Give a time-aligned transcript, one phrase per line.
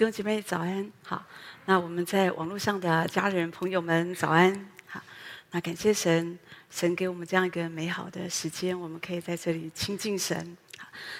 [0.00, 1.22] 弟兄姐妹早安，好。
[1.66, 4.98] 那我们在网络上的家人朋友们早安，好。
[5.50, 6.38] 那感谢神，
[6.70, 10.56] 神给我们这样一个美好的时间，我们可以在这里亲近神。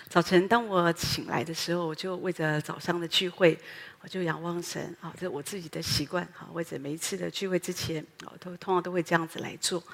[0.09, 3.59] 早晨当我醒来的时候，我就为着早上的聚会，
[4.01, 6.27] 我就仰望神啊，这是我自己的习惯。
[6.33, 9.85] 好，为着每一次的聚会之前，我都通常都会这样子来做。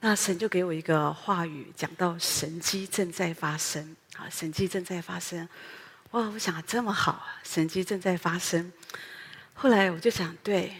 [0.00, 5.46] 那神就给我一个话语，讲到神迹正在发生啊，神迹正在发生。
[6.12, 8.72] 哇，我想这么好，神迹正在发生。
[9.52, 10.72] 后来我就想，对，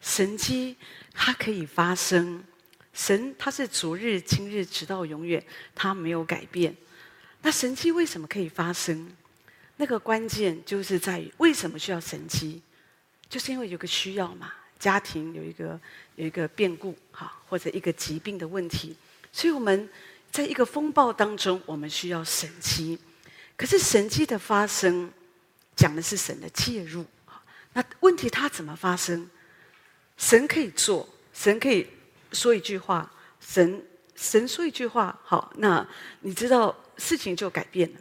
[0.00, 0.76] 神迹
[1.12, 2.44] 它可以发生，
[2.92, 6.72] 神他是昨日、今日，直到永远，他没有改变。
[7.42, 9.10] 那神迹为什么可以发生？
[9.76, 12.62] 那个关键就是在于为什么需要神迹？
[13.28, 15.80] 就是因为有个需要嘛，家庭有一个
[16.14, 18.96] 有一个变故，哈，或者一个疾病的问题，
[19.32, 19.90] 所以我们
[20.30, 22.96] 在一个风暴当中，我们需要神迹。
[23.56, 25.10] 可是神迹的发生，
[25.74, 27.04] 讲的是神的介入。
[27.72, 29.28] 那问题它怎么发生？
[30.16, 31.86] 神可以做，神可以
[32.32, 35.86] 说一句话，神神说一句话，好，那
[36.20, 38.00] 你知道事情就改变了。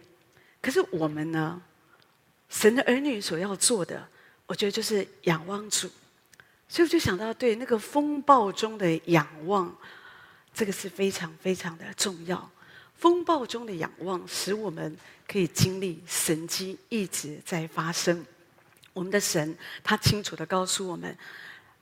[0.62, 1.62] 可是我们呢？
[2.47, 4.08] 神的儿女所要做的，
[4.45, 5.90] 我觉得就是仰望主。
[6.69, 9.75] 所以我就想到，对那个风暴中的仰望，
[10.53, 12.50] 这个是非常非常的重要。
[12.97, 14.95] 风暴中的仰望，使我们
[15.27, 18.25] 可以经历神迹一直在发生。
[18.93, 21.16] 我们的神，他清楚地告诉我们，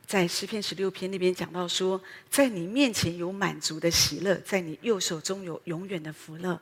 [0.08, 6.60] 在诗篇十六篇那边讲到说，在你面前有满足的喜乐，在你右手中有永远的福乐。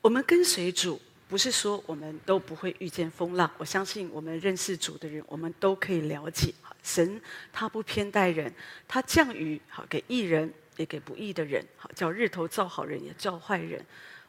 [0.00, 0.98] 我们跟随主，
[1.28, 3.48] 不是说我们都不会遇见风浪。
[3.58, 7.20] 我相信我们认识主的人，我们都可以了解，神
[7.52, 8.52] 他不偏待人，
[8.88, 10.52] 他降雨好给义人。
[10.76, 13.84] 也给不义的人，好叫日头照好人也照坏人。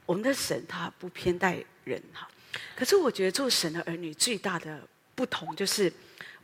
[0.05, 2.27] 我们的神他不偏待人哈，
[2.75, 4.81] 可是我觉得做神的儿女最大的
[5.15, 5.91] 不同就是，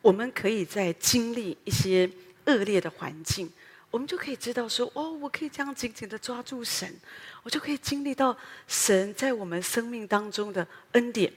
[0.01, 2.09] 我们可以在经历一些
[2.45, 3.51] 恶劣的环境，
[3.91, 6.89] 我们就可以知道说，哦，我可以这样紧紧的抓住神，
[7.43, 11.31] 我就可以经历到神在我们生命当中的恩典。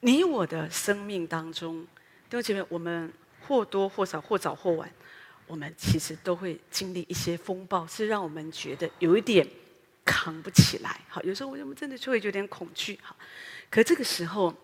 [0.00, 1.82] 你我的生命当中，
[2.28, 3.12] 弟兄姐妹，我们
[3.46, 4.90] 或多或少，或早或晚。
[5.46, 9.46] 我们其实都会经历一些风暴，是让我们觉得有一点
[10.04, 11.00] 扛不起来。
[11.08, 12.98] 好，有时候我们真的就会有点恐惧。
[13.02, 13.16] 好，
[13.70, 14.54] 可这个时候，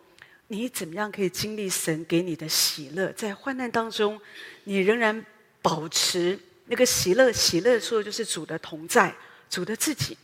[0.48, 3.12] 你怎么样可以经历神给你的喜乐？
[3.12, 4.20] 在患难当中，
[4.64, 5.24] 你仍然
[5.60, 7.32] 保持那个喜乐。
[7.32, 9.14] 喜乐说的就是主的同在，
[9.48, 10.18] 主的自己。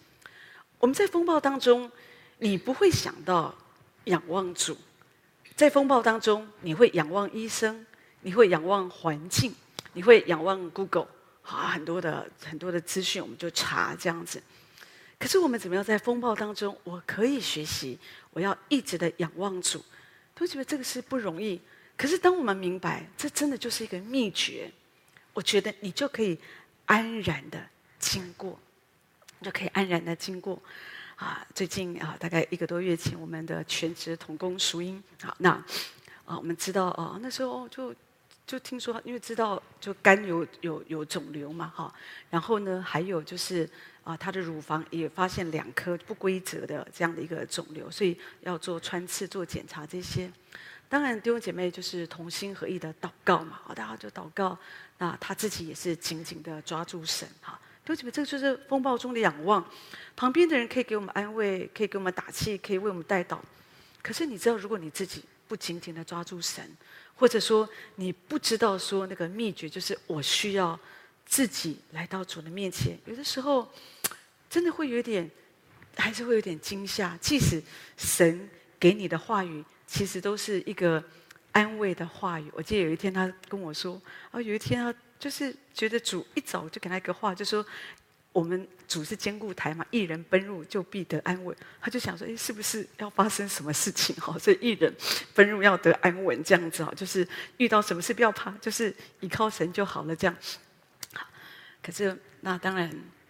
[0.78, 1.90] 我们在风暴当中，
[2.38, 3.54] 你不会想到
[4.04, 4.76] 仰望主。
[5.56, 7.84] 在风暴当中，你会仰望医生，
[8.22, 9.54] 你会仰望环境。
[9.98, 11.08] 你会仰望 Google，
[11.42, 14.40] 啊，很多的很多的资讯，我们就查这样子。
[15.18, 17.98] 可是我们怎么样在风暴当中，我可以学习，
[18.30, 19.84] 我要一直的仰望主，
[20.36, 21.60] 都觉得这个是不容易。
[21.96, 24.70] 可是当我们明白，这真的就是一个秘诀，
[25.32, 26.38] 我觉得你就可以
[26.86, 27.58] 安然的
[27.98, 28.56] 经过，
[29.42, 30.62] 就可以安然的经过。
[31.16, 35.50] 啊，最近啊，大概一个多月前，我们的全职同工淑英，好，那
[36.24, 37.92] 啊，我们知道啊，那时候就。
[38.48, 41.94] 就听说，因为知道就肝有有有肿瘤嘛，哈，
[42.30, 43.68] 然后呢，还有就是
[44.02, 50.32] 啊，他的乳房也发现两颗不规则的这样的一个肿瘤，所以要做穿刺、做检查这些。
[50.88, 54.58] 当然，弟兄姐妹就是同心合意的祷告嘛，好，大家就祷告。
[54.96, 59.62] 那他自己也是紧紧的抓住神，哈，弟兄姐妹，这个就是风暴中的仰望。
[60.16, 63.38] 旁边的人可以给我们安慰，可以给我们打气，可以为我们代祷。
[64.02, 66.64] 可是你知道，如果你自己不紧紧的抓住神，
[67.18, 70.78] 或者说你不知道说那个秘诀，就是我需要
[71.26, 72.96] 自己来到主的面前。
[73.06, 73.68] 有的时候
[74.48, 75.28] 真的会有点，
[75.96, 77.18] 还是会有点惊吓。
[77.20, 77.60] 即使
[77.96, 81.02] 神给你的话语，其实都是一个
[81.50, 82.48] 安慰的话语。
[82.54, 87.66] 我记得有一天他跟我说，啊，有一天他就是觉得主一早就给他一个话，就说。
[88.38, 91.56] 我们主是坚固台嘛，一人奔入就必得安稳。
[91.80, 94.14] 他就想说，哎，是不是要发生什么事情？
[94.14, 94.94] 哈，所以一人
[95.34, 97.26] 奔入要得安稳，这样子哈，就是
[97.56, 100.36] 遇到什么事不要怕，就是依靠神就好了，这样。
[101.82, 102.88] 可是那当然，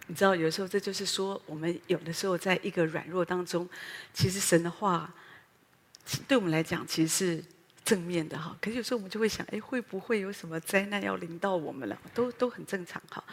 [0.09, 3.67] 你知道，有时候这就是说，我们有的时候在一个软弱当中，
[4.13, 5.11] 其实神的话，
[6.29, 7.45] 对我们来讲，其实是。
[7.89, 11.99] 正面的哈，可是有时候我们就会想，哎，会不会有什么灾难要临到我们了？
[12.13, 13.25] 都都很正常哈。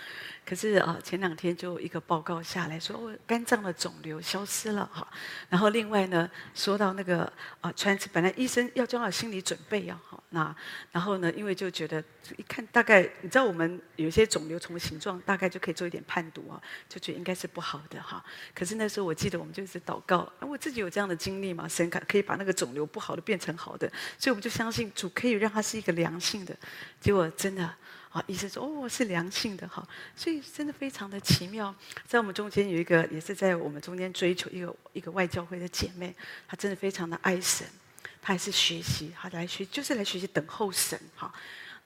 [0.46, 5.06] 可是啊，前两天就一个报告下来说，哦，肝脏的肿瘤消失了哈。
[5.50, 7.30] 然后另外呢，说到那个
[7.60, 10.56] 啊，穿，本来医生要做好心理准备要好，那
[10.90, 12.02] 然后呢，因为就觉得
[12.38, 18.24] 一看大概，你知道我们有些肿瘤从形状大概就可以做一点判读啊，就觉得应该是不好的哈。
[18.54, 24.45] 可是那时候我记得我们就一直祷告，我自己有这样的经历嘛，神可可以把那个肿瘤不好的变成好的，所以我们。
[24.46, 26.56] 就相信主可以让他是一个良性的。
[27.02, 27.64] 结果真的
[28.12, 29.84] 啊，医生说哦是良性的哈，
[30.16, 31.74] 所以真的非常的奇妙。
[32.08, 36.14] 在我们中间有一个也是在我们中间追求一个一个外教会的姐妹，
[36.48, 37.66] 她真的非常的爱神，
[38.22, 41.34] 她还是学习，她来学就是来学习等候神哈。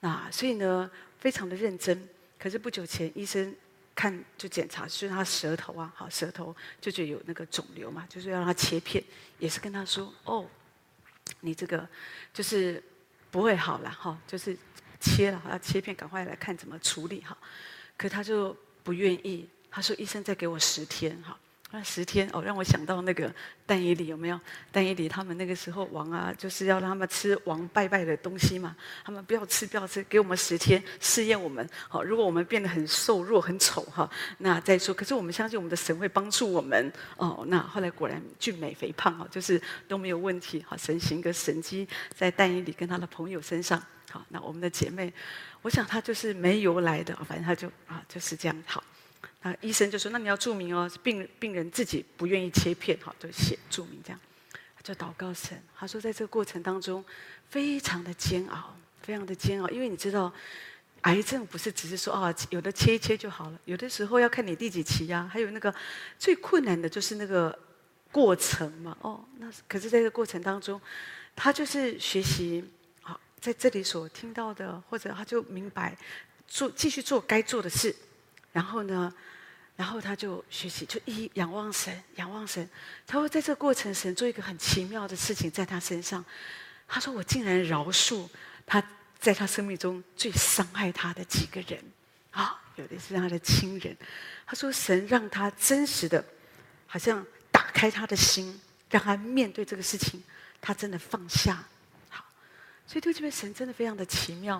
[0.01, 2.09] 那所以呢，非常的认真。
[2.37, 3.55] 可是不久前医生
[3.95, 9.01] 看就检查，就是他舌头啊，好舌头就觉得有那个肿瘤嘛，就是要让他切片，
[9.37, 10.45] 也是跟他说哦。
[11.41, 11.87] 你这个
[12.33, 12.83] 就是
[13.31, 14.57] 不会好了哈，就是
[14.99, 17.37] 切了，要切片，赶快来看怎么处理哈。
[17.97, 21.37] 可他就不愿意，他说医生再给我十天哈。
[21.71, 23.31] 那十天哦，让我想到那个
[23.63, 24.39] 但以理有没有？
[24.71, 28.75] 但以理他们那个时候王啊，就是要让他们吃王拜拜的东西嘛。
[29.05, 31.69] 他们不要吃，不要吃，给我们十天试验我们。
[31.87, 34.93] 好，如果我们变得很瘦弱、很丑哈，那再说。
[34.95, 37.43] 可是我们相信我们的神会帮助我们哦。
[37.47, 40.65] 那后来果然俊美肥胖哦，就是都没有问题。
[40.67, 43.79] 好，神行个神迹在但以理跟他的朋友身上。
[44.09, 45.13] 好，那我们的姐妹，
[45.61, 48.83] 我想她就是没由来的，反正她就啊就是这样好。
[49.41, 54.19] 啊，医生就说：“那你要注明哦，病病人自己不愿意切片，哈，就写注明这样。”
[54.81, 57.03] 就祷告神，他说在这个过程当中，
[57.49, 60.33] 非常的煎熬，非常的煎熬，因为你知道，
[61.01, 65.71] 癌症不是只是说啊，有的切一切就好了，有的时候要看你第几期呀、还有那个
[66.17, 67.55] 最困难的就是那个
[68.11, 68.97] 过程嘛。
[69.01, 70.81] 哦，那可是在这个过程当中，
[71.35, 72.63] 他就是学习
[73.03, 75.95] 啊，在这里所听到的，或者他就明白
[76.47, 77.95] 做继续做该做的事。
[78.51, 79.13] 然后呢，
[79.75, 82.67] 然后他就学习，就一仰望神，仰望神。
[83.05, 86.23] 他会在这个过程，神做一个很奇妙的事情在他身上。
[86.87, 88.27] 他说：“我竟然饶恕
[88.65, 88.83] 他
[89.19, 91.79] 在他生命中最伤害他的几个人
[92.31, 93.95] 啊，有的是他的亲人。”
[94.47, 96.25] 他说：“神让他真实的，
[96.87, 98.59] 好像打开他的心，
[98.89, 100.23] 让他面对这个事情，
[100.59, 101.63] 他真的放下。”
[102.09, 102.25] 好，
[102.87, 104.59] 所以对这边神真的非常的奇妙。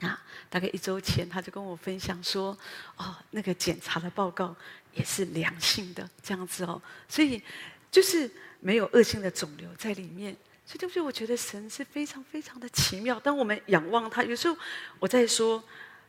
[0.00, 2.56] 啊，大概一周前，他就跟我分享说
[2.98, 4.54] ：“哦，那个检查的报告
[4.92, 7.42] 也是良性的，这样子哦，所以
[7.90, 10.36] 就是没有恶性的肿瘤在里面。
[10.66, 11.02] 所以，对不对？
[11.02, 13.18] 我觉得神是非常非常的奇妙。
[13.20, 14.56] 当我们仰望他，有时候
[14.98, 15.62] 我在说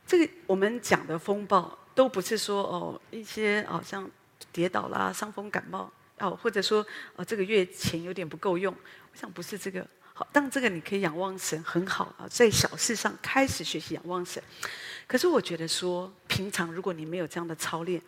[0.05, 4.09] 这个，我们讲的风暴都不是说哦一些好像
[4.51, 6.85] 跌倒啦、伤风感冒哦，或者说
[7.15, 9.87] 哦这个月钱有点不够用，我想不是这个。”
[10.17, 14.41] 好，当这个你可以仰望神很好啊，在小事上开始学习仰望神。
[15.05, 18.01] 可是我觉得说，平常如果你没有这样的操练，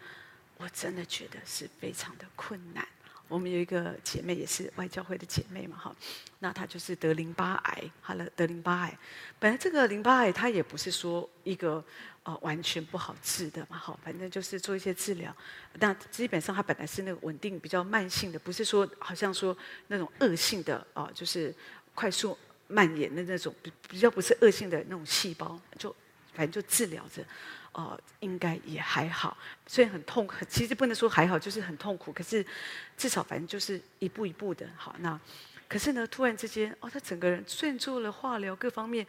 [0.57, 2.83] 我真的觉得是非常的困难。
[3.27, 5.95] 我们有一个姐妹也是外教会的姐妹嘛，哈，
[6.39, 8.97] 那她就是得淋巴癌，好了，得淋巴癌。
[9.37, 11.85] 本来这个淋巴癌它也不是说一个
[12.23, 15.31] 呃完全不好治的嘛，好，反正就是做一些治疗。
[15.77, 19.55] 但基本上它本来是那个稳定比较慢性的，不是说好像说
[19.89, 21.53] 那种恶性的啊，就是。
[21.99, 22.37] 快速
[22.67, 25.93] 蔓延的那种比比较不是恶性的那种细胞，就
[26.33, 27.21] 反正就治疗着，
[27.73, 29.37] 呃，应该也还好。
[29.67, 32.13] 虽然很痛苦，其实不能说还好，就是很痛苦。
[32.13, 32.45] 可是
[32.95, 34.95] 至少反正就是一步一步的好。
[34.99, 35.19] 那
[35.67, 39.05] 可是呢，突然之间，哦，他整个人虽然做了化疗各方面。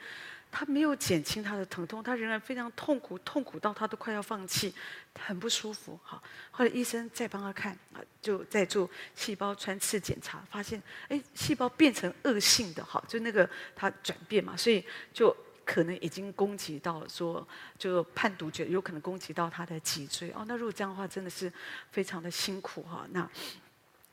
[0.53, 4.75] 他没有减轻他的疼痛，他仍然非常痛苦，痛苦到他都快要放弃，
[5.19, 5.99] 很不舒服。
[6.03, 17.47] 好，后来医生再帮他看啊，就在做细胞穿刺检查，发现哎，细胞变成恶性的，好，就那个他转变嘛，所以就可能已经攻击到，说
[17.79, 20.45] 就判读觉得有可能攻击到他的脊椎哦。
[20.49, 21.53] 那如果这样的话，真的是
[21.91, 23.07] 非常的辛苦哈。
[23.11, 23.29] 那。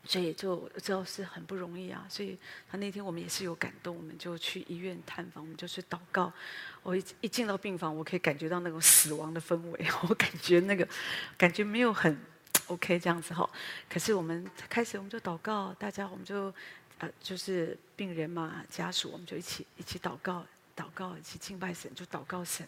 [0.07, 2.37] 所以就知道是很不容易啊，所以
[2.71, 6.31] 他那天我们也是有感动，我们就去医院探访，我们就去祷告。
[6.81, 10.87] 我一一进到病房，我可以感觉到那种死亡的氛围， 我感觉那个
[11.37, 12.17] 感觉没有很
[12.67, 13.47] OK 这样子哈。
[13.89, 16.53] 可是我们开始我们就祷告，大家我们就
[16.99, 22.65] 呃就是病人嘛家属，我们就一起一起祷告，祷告一起敬拜神，就祷告神。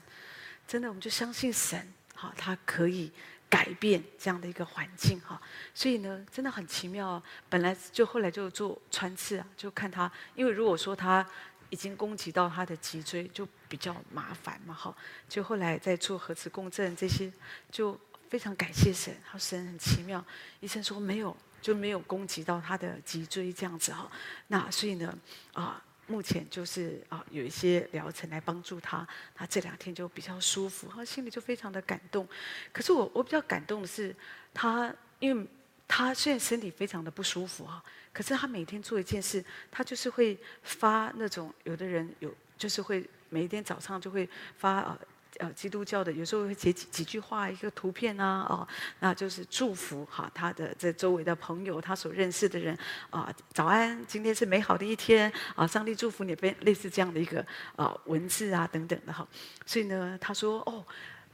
[0.67, 3.12] 真的，我们就相信神，好，他可以。
[3.49, 5.41] 改变这样的一个环境哈，
[5.73, 7.21] 所以呢，真的很奇妙。
[7.49, 11.25] 本来就后来就做穿刺啊，就看他，因为如果说他
[11.71, 14.95] 已经攻击到他的脊椎，就比较麻烦嘛哈。
[15.27, 17.31] 就后来在做核磁共振这些，
[17.71, 20.23] 就非常感谢神，好，神很奇妙。
[20.59, 24.09] 医生说没有，就没有攻击到他的脊椎这样子哈。
[24.47, 25.17] 那所以呢，
[25.53, 25.83] 啊。
[26.09, 32.27] 目前就是啊，有一些疗程来帮助他，他这两天就比较舒服，他心里就非常的感动。
[32.73, 34.15] 可是我我比较感动的是，
[34.53, 35.47] 他因为
[35.87, 44.99] 他虽然身体非常的不舒服啊，可是他每天做一件事，他就是会发那种有的人有就是会每一天早上就会发啊
[45.39, 48.67] 呃基督教的，有时候会写几几句话，一个图片啊，哦，
[49.00, 52.77] 那就是祝福哈他的这周围的朋友，他所认识的人
[53.10, 57.43] 啊，早安，今天是美好的一天啊，上帝祝福你，类似这样的一个
[57.75, 59.27] 啊文字啊等等的哈。
[59.65, 60.86] 所以呢，他说哦，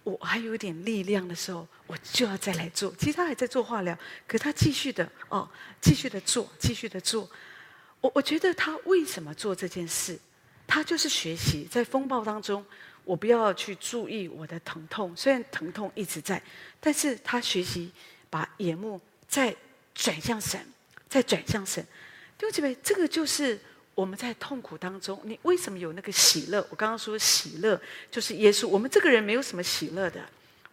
[0.04, 2.94] 我还有点力量的时候，我就要再来做。
[2.98, 3.98] 其实他还在做化疗，
[4.28, 5.50] 可他继续的哦，
[5.82, 7.30] 继续的做，继续的做。
[8.02, 10.20] 我我觉得他为什么做这件事？
[10.68, 12.66] 他就是学习在风暴当中，
[13.06, 16.42] 我不要去注意我的疼痛，虽然疼痛一直在，
[16.80, 17.92] 但是他学习
[18.30, 19.56] 把眼目再
[19.94, 20.60] 转向神，
[21.08, 21.82] 再转向神。
[22.38, 23.58] 弟兄姐妹，这个就是
[23.94, 26.60] 我们在痛苦当中，你为什么有那个喜乐？
[26.70, 27.80] 我刚刚说喜乐
[28.12, 28.68] 就是耶稣。
[28.68, 30.20] 我们这个人没有什么喜乐的。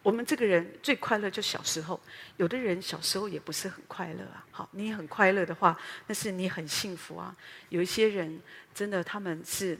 [0.01, 1.97] 我们这个人最快乐就小时候，
[2.35, 4.45] 有的人小时候也不是很快乐啊。
[4.51, 7.33] 好，你很快乐的话，那是你很幸福啊。
[7.69, 8.41] 有一些人
[8.75, 9.79] 真的他们是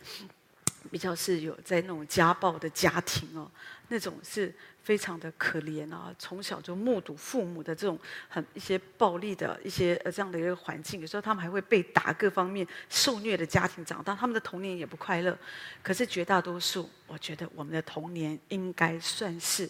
[0.92, 3.50] 比较是有在那种家暴的家庭哦，
[3.88, 6.14] 那种是非常的可怜啊。
[6.20, 8.00] 从小就目睹父母的这种
[8.30, 15.38] 很一些暴力的一些呃这样的一个环境，有时候他们还会被打，各方面受虐的家庭长大，他们的童年也不快乐。
[15.82, 19.70] 可是绝大多数，我觉得我们的童年应该算是。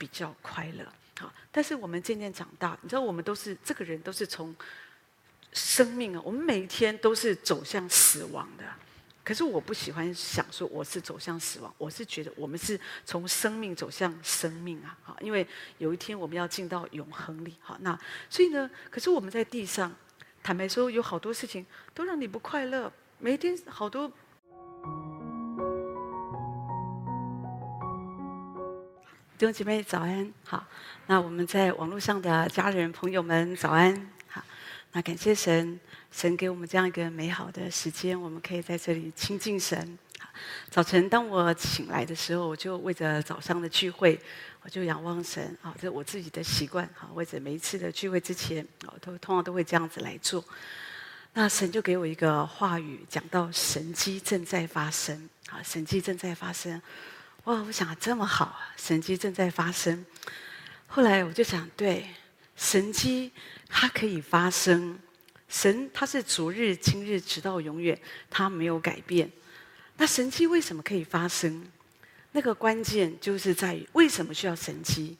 [0.00, 0.86] 比较快乐，
[1.18, 4.54] 好，但是我们渐渐长大，你知道，我们都是这个人，都是从
[5.52, 8.64] 生命啊，我们每一天都是走向死亡的。
[9.28, 17.94] 可是我不喜欢想说我是走向死亡，我是觉得我们是从生命走向生命啊，哈，因为有一天我们要进到永恒里，好，那
[18.30, 19.94] 所以呢，可是我们在地上，
[20.42, 24.10] 坦白说，有好多事情都让你不快乐，每一天好多。
[29.36, 30.64] 弟兄姐妹早安，好。
[31.06, 34.42] 那我们在网络上的家人朋友们早安，好。
[34.92, 35.78] 那感谢神，
[36.10, 39.98] 神给我们这样一个美好的时间，我们可以在这里亲近神。
[40.70, 44.20] 早晨当我醒来的时候，我就为着早上的聚会，
[44.62, 45.56] 我就仰望神。
[45.62, 46.88] 啊，这是我自己的习惯。
[46.94, 50.44] 好，为着每一次的聚会之前，我都通常都会这样子来做。
[51.34, 55.28] 那神就给我一个话语，讲到神迹正在发生。
[55.50, 56.80] 啊，神迹正在发生。
[57.44, 57.62] 哇！
[57.62, 60.04] 我想这么好，神迹正在发生。
[60.86, 62.08] 后来我就想，对，
[62.56, 63.32] 神迹
[63.68, 64.98] 它可以发生。
[65.48, 69.30] 神他是昨日、今日，直到永远，他没有改变。
[69.96, 71.66] 那神迹为什么可以发生？
[72.32, 75.16] 那个关键就是在于为什么需要神迹？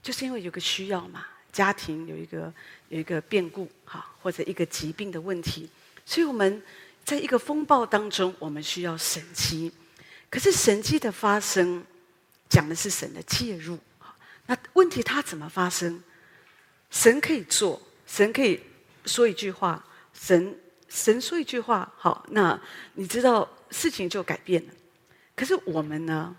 [0.00, 2.52] 就是因为有个需要嘛，家庭有一个
[2.88, 5.68] 有一个变故，哈，或者一个疾病的问题，
[6.04, 6.62] 所以我们
[7.04, 9.72] 在一个风暴当中，我们需要神迹。
[10.30, 11.84] 可是神迹的发生，
[12.48, 13.76] 讲的是神的介入。
[14.46, 16.00] 那问题它怎么发生？
[16.90, 18.60] 神可以做，神可以
[19.06, 20.58] 说一句话，神
[20.88, 22.60] 神说一句话，好，那
[22.94, 24.72] 你知道事情就改变了。
[25.34, 26.36] 可是我们呢？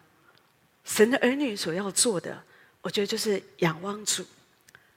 [0.84, 2.42] 神的儿女所要做的，
[2.82, 4.26] 我觉得就是仰望主。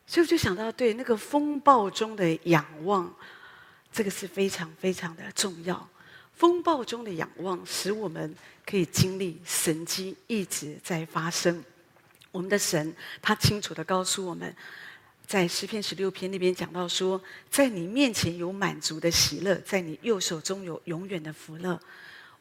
[0.07, 3.13] 所以我就想到，对那个风暴中的仰望，
[3.93, 5.89] 这个是非常非常的重要。
[6.33, 8.33] 风暴中的仰望，使我们
[8.65, 11.63] 可以经历神迹一直在发生。
[12.31, 14.55] 我们的神，他清楚地告诉我们，
[15.31, 21.81] 在诗篇十六篇那边讲到说，在你面前有满足的喜乐，在你右手中有永远的福乐。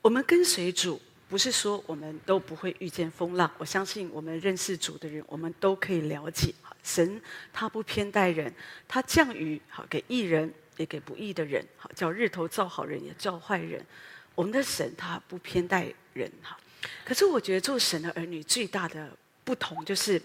[0.01, 3.51] 我们跟随主，不是说我们都不会遇见风浪。
[3.59, 7.21] 我相信我们认识主的人，我们都可以了解，神
[7.53, 8.51] 他不偏待人，
[8.87, 10.51] 他降雨好给义人。
[10.77, 13.85] 也给不义的人，好叫日头照好人也照坏人。
[14.33, 16.57] 我们的神他不偏待人哈，
[17.03, 19.11] 可是我觉得做神的儿女最大的
[19.43, 20.19] 不同就是，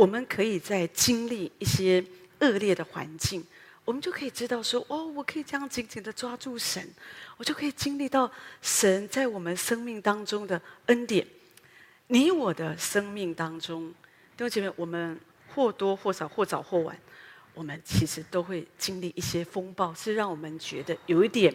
[0.00, 2.02] 我们可以在经历一些
[2.38, 3.44] 恶劣的环境，
[3.84, 6.82] 我们就可以知道说，哦，我可以这样紧紧的抓住神，
[7.36, 11.26] 我就可以经历到神在我们生命当中的恩典。
[12.06, 13.90] 你我的生命当中，
[14.38, 15.20] 弟兄姐妹，我们
[15.54, 16.98] 或多或少，或早或晚。
[17.52, 21.54] 我们其实都会经历一些风暴，是让我们觉得有一点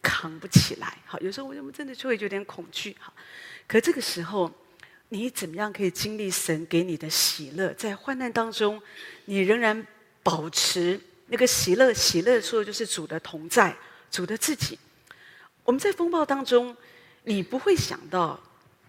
[0.00, 0.96] 扛不起来。
[1.06, 2.94] 好，有时候我们真的就会有点恐惧。
[3.00, 3.12] 好，
[3.66, 4.48] 可这个时候，
[5.10, 7.72] 你怎么样可以经历神给你的喜乐？
[7.74, 8.80] 在患难当中，
[9.26, 9.86] 你仍然
[10.22, 11.92] 保持那个喜乐。
[11.92, 13.76] 喜乐说的就是主的同在，
[14.10, 14.78] 主的自己。
[15.64, 16.76] 我们在风暴当中，
[17.24, 18.40] 你不会想到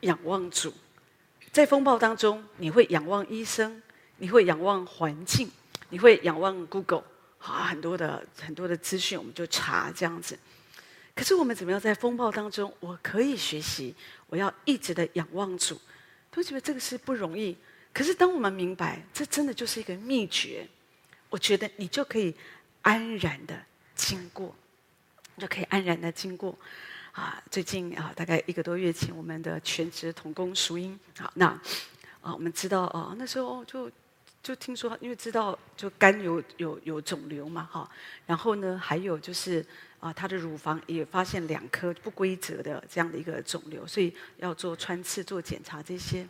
[0.01, 0.73] 仰望主。
[1.51, 3.81] 在风暴当中，你会仰望医生，
[4.17, 5.49] 你会仰望环境。
[5.89, 7.03] 你会仰望 Google，
[7.39, 10.39] 啊，很多的很多的资讯，我们就查这样子。
[11.13, 13.93] 可是我们怎么样在风暴当中，我可以学习，
[14.27, 15.77] 我要一直的仰望主，
[16.31, 17.55] 都觉得这个是不容易。
[17.93, 20.67] 可是当我们明白，这真的就是一个秘诀，
[21.29, 22.33] 我觉得你就可以
[22.81, 23.55] 安然的
[23.93, 24.55] 经过，
[25.37, 26.57] 就可以安然的经过。
[27.11, 31.47] 啊，最近啊，大概一个多月前，我们的全职童工淑英，好，那
[32.21, 33.91] 啊，我们知道啊，那时候就
[34.43, 37.89] 就听说，因为知道就肝有有有肿瘤嘛，哈，
[38.25, 39.63] 然后呢，还有就是
[39.99, 46.27] 啊，他的乳房也发现两颗不规则的这样的一个肿瘤，所以要做穿刺、做检查这些。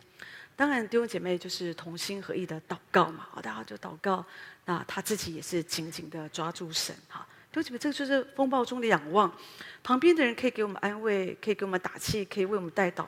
[0.54, 4.24] 当然，弟兄姐妹就是同心合意的祷告嘛，好，大家就祷告。
[4.66, 7.26] 那他自己也是紧紧的抓住神，哈。
[7.50, 9.34] 弟兄姐妹，这个就是风暴中的仰望。
[9.82, 13.06] 旁边的人可以给我们安慰，可以给我们打气，可以为我们代祷。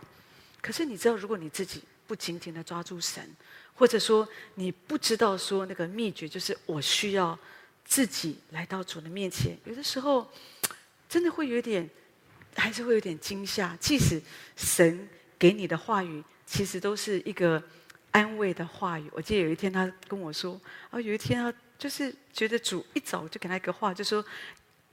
[0.62, 3.22] 可是你知道，如果你自己不紧紧的抓住神，
[3.74, 7.38] 或者说你不知道说那个秘诀，就是我需要
[7.84, 9.56] 自己来到主的面前。
[9.64, 10.30] 有的时候
[11.08, 11.88] 真的会有点，
[12.56, 13.76] 还是会有点惊吓。
[13.80, 14.20] 即使
[14.56, 17.62] 神给你的话语，其实都是一个
[18.10, 19.10] 安慰的话语。
[19.12, 24.24] 我记得有一天他跟我说：“啊，有一天他就是觉得主一早就给他一个话，就说。”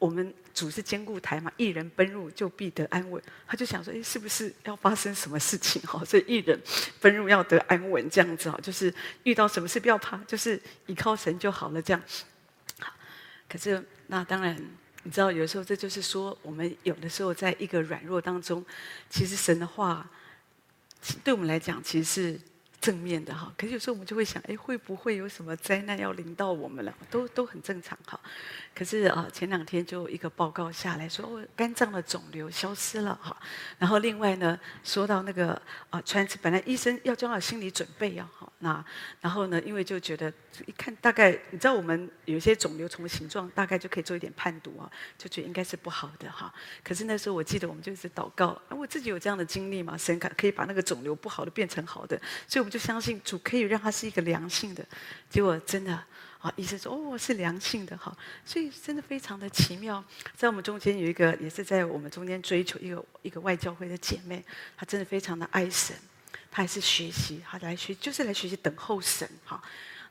[0.02, 3.22] 我们主是坚固台嘛，一人奔入就必得安稳。
[3.46, 6.04] 他就想说，诶，是不是要发生什么事情哈？
[6.04, 6.60] 所以一人
[7.00, 8.92] 奔入要得安稳，这样子哈，就是
[9.22, 12.02] 遇到什么事不要怕，就是依靠神就好了，这样。
[13.48, 14.58] 可是那当然，
[15.04, 18.66] 你知道，有时候这就是说，我们有的时候在一个软弱当中，
[19.08, 20.10] 其实神的话，
[21.24, 22.51] 对我们来讲，其实是。
[22.82, 26.92] 正面的哈，可是有时候我们就会想，哎，会不会有什么灾难要临到我们了？
[27.12, 28.20] 都都很正常哈。
[28.74, 33.38] 可是啊，前两天就一个报告下来说，哦，肝脏的肿瘤消失了哈。
[33.78, 35.62] 然后另外呢，说到那个
[35.92, 38.84] 啊，穿，本来医生要做好心理准备要好，那
[39.20, 40.34] 然后呢，因为就觉得
[40.66, 46.52] 一看大概，你知道我们有些肿瘤从形状大概就可以做一点判读啊，就觉得应该是不好的哈。
[46.84, 52.71] 可是那时候我记得我们就是祷告，我自己有这样的经历嘛，神可可以把那个肿瘤不好的变成好的，所以我们。
[52.72, 54.84] 就相信主可以让它是一个良性的，
[55.30, 55.94] 结果真的
[56.40, 60.02] 啊，医生说哦，是良性的哈，所以真的非常的奇妙。
[60.36, 64.44] 在我们中间有一个也是在我们中间追求一个一个外教会的姐妹，
[64.78, 65.96] 她真的非常的爱神，
[66.50, 69.62] 她还是学习，她来学就是来学习等候神哈。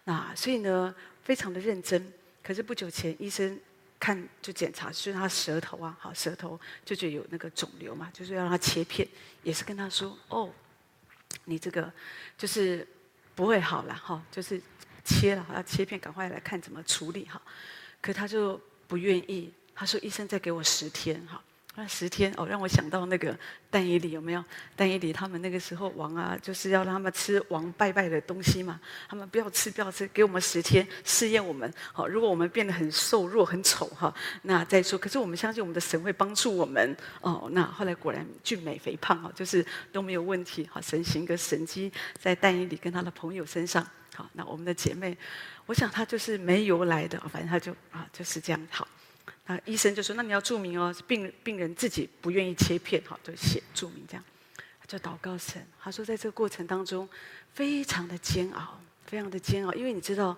[0.05, 2.13] 那所以呢，非常的认真。
[2.43, 3.59] 可是不久前医生
[3.99, 9.09] 看就检查，就是她舌头啊，好舌头就觉得有那个肿瘤嘛，就是要让她切片，
[9.43, 10.53] 也是跟她说哦。
[11.45, 11.93] 你这个
[12.37, 12.87] 就是
[13.35, 14.61] 不会好了哈，就是
[15.05, 17.41] 切了，要切片，赶快来看怎么处理哈。
[18.01, 21.43] 可他就不愿意，他说医生再给我十天哈。
[21.77, 23.35] 那十天哦，让我想到那个
[23.71, 24.45] 但以理有没有？
[24.75, 28.79] 但以理他们那个时候王啊，就是要让他们吃王拜拜的东西嘛。
[29.09, 31.73] 他们不要吃，不要吃，给我们十天试验我们。
[31.93, 34.99] 好，如果我们变得很瘦弱、很丑哈，那再说。
[34.99, 37.49] 可是我们相信我们的神会帮助我们哦。
[37.53, 40.69] 那后来果然俊美肥胖哦，就是都没有问题。
[40.71, 43.87] 好，神行个神迹在但以理跟他的朋友身上。
[44.15, 45.17] 好，那我们的姐妹，
[45.67, 48.87] 我想她就是没由来的，反正她就啊就是这样好。
[49.51, 54.23] 啊，医生就说：“那你要注明哦，病病人自己不愿意切片，哈，就写注明这样。”
[54.87, 57.09] 就祷告神，他说：“在这个过程当中，
[57.53, 60.37] 非常的煎熬，非常的煎熬，因为你知道，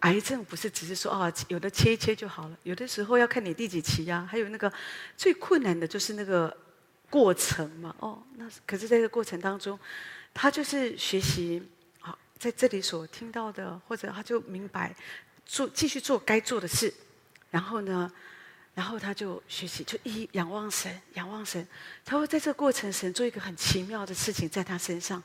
[0.00, 4.70] 癌症不是只是说啊，有的切一切就好了，有的时候要看你第几期呀，还有那个
[5.16, 6.54] 最困难的就是那个
[7.08, 7.96] 过程嘛。
[7.98, 9.78] 哦，那可是在这个过程当中，
[10.34, 11.62] 他就是学习
[12.00, 14.94] 啊，在这里所听到的，或者他就明白
[15.46, 16.92] 做继续做该做的事，
[17.50, 18.10] 然后呢？”
[18.74, 21.64] 然后他就学习，就一仰望神，仰望神。
[22.04, 25.22] 他会在这个过程，神做一个很奇妙的事情在他身上。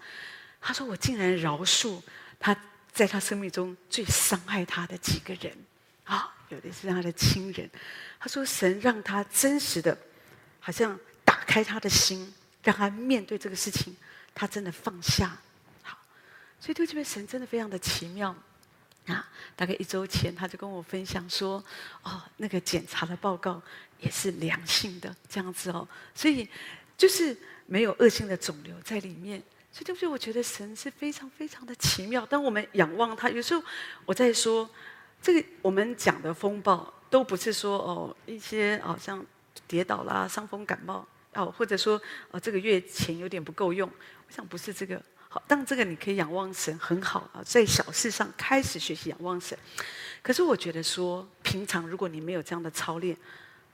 [0.62, 2.00] 他说：“我竟然饶恕
[2.40, 2.56] 他
[2.94, 5.58] 在他生命中最伤害他的几个人
[6.04, 7.68] 啊，有的是他的亲人。”
[8.20, 9.98] 他说：“神让他真实的，
[10.60, 12.32] 好像打开他的心，
[12.62, 13.96] 让他面对这个事情，
[14.36, 15.36] 他真的放下。”
[15.82, 15.98] 好，
[16.60, 18.36] 所以对这边神真的非常的奇妙。
[19.10, 21.62] 那，大概一周前，他就跟我分享说
[22.04, 23.60] ：“哦，那个检查的报告
[24.00, 26.48] 也是良性的，这样子哦，所以
[26.96, 29.42] 就是没有恶性的肿瘤在里面。
[29.72, 30.08] 所以对不对？
[30.08, 32.24] 我觉得神是非常非常的奇妙。
[32.26, 33.64] 当我们仰望他，有时候
[34.06, 34.70] 我在说
[35.22, 39.26] 这个，我们讲的风暴都不是说哦一些好像
[39.68, 49.56] 跌倒啦、伤风感冒哦，或者说哦这个月钱有点不够用，我想不是这个。”好，但这个你可以仰望神很好啊，在小事上开始学习仰望神。
[50.24, 53.16] 可是我觉得说，平常如果你没有这样的操练，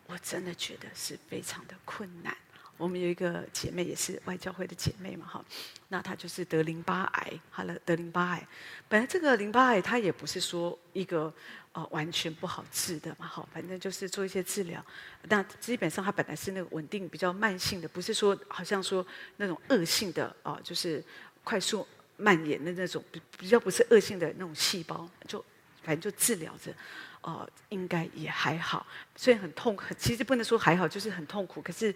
[0.06, 2.36] 我真的觉得是非常的困难。
[2.76, 5.46] 我们有一个姐妹也是外教会的姐妹嘛，哈，
[5.88, 8.48] 那她就是得淋巴癌，好了，得淋巴癌。
[8.90, 11.34] 本来这个淋巴癌它也不是说一个
[11.72, 14.86] 呃完全不好治的嘛，好，反正就是做一些治疗。
[15.30, 21.02] 那基本上它本来是那个稳定比较慢性的，不是说好像说那种恶性的啊、就是。
[21.46, 25.44] 快速蔓延的那种比比较不是恶性的那种细胞，就
[25.84, 26.74] 反正就治疗着，
[27.22, 28.86] 哦，应该也还好。
[29.16, 31.62] 虽然很痛苦，其实不能说还好，就是很痛苦。
[31.62, 31.96] 可是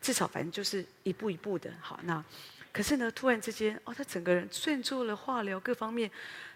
[0.00, 1.72] 至少反正就是一步一步的。
[1.80, 2.22] 好，那
[2.72, 6.10] 可是呢，突然之间，哦，他整个人虽然做了化疗，各方面。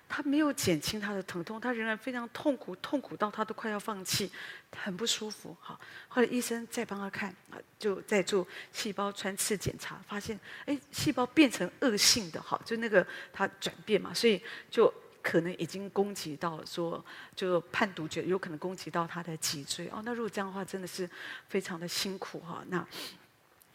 [0.07, 4.31] 他没有减轻他的疼痛，他仍然非常痛苦，痛苦到他都快要放弃，
[4.77, 5.57] 很不舒服。
[5.59, 17.03] 好，后来医生再帮他看啊，就在做细胞穿刺检查，发现哎，细胞变成恶性的，好，就那个他转变嘛，所以就可能已经攻击到说，
[17.35, 20.03] 就判读觉有可能攻击到他的脊椎哦。
[20.05, 21.09] 那如果这样的话，真的是
[21.49, 22.63] 非常的辛苦哈。
[22.69, 22.87] 那。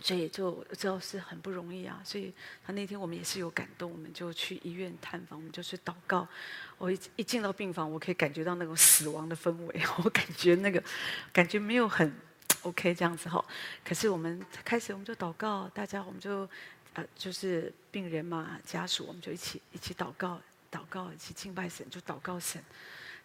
[0.02, 2.34] 所以就知道是很不容易啊，所以
[2.66, 6.28] 他那天我们也是有感动，我们就去医院探访，我们就去祷告。
[6.78, 10.82] 我一一进到病房，我可以感觉到那种死亡的氛围， 我感觉那个
[11.34, 12.14] 感觉没有很
[12.64, 13.44] OK 这样子哈。
[13.84, 16.50] 可是我们开始我们就祷告，大家我们就
[16.94, 22.64] 呃就是病人嘛家属，我们就一起一起祷告，祷告一起敬拜神，就祷告神。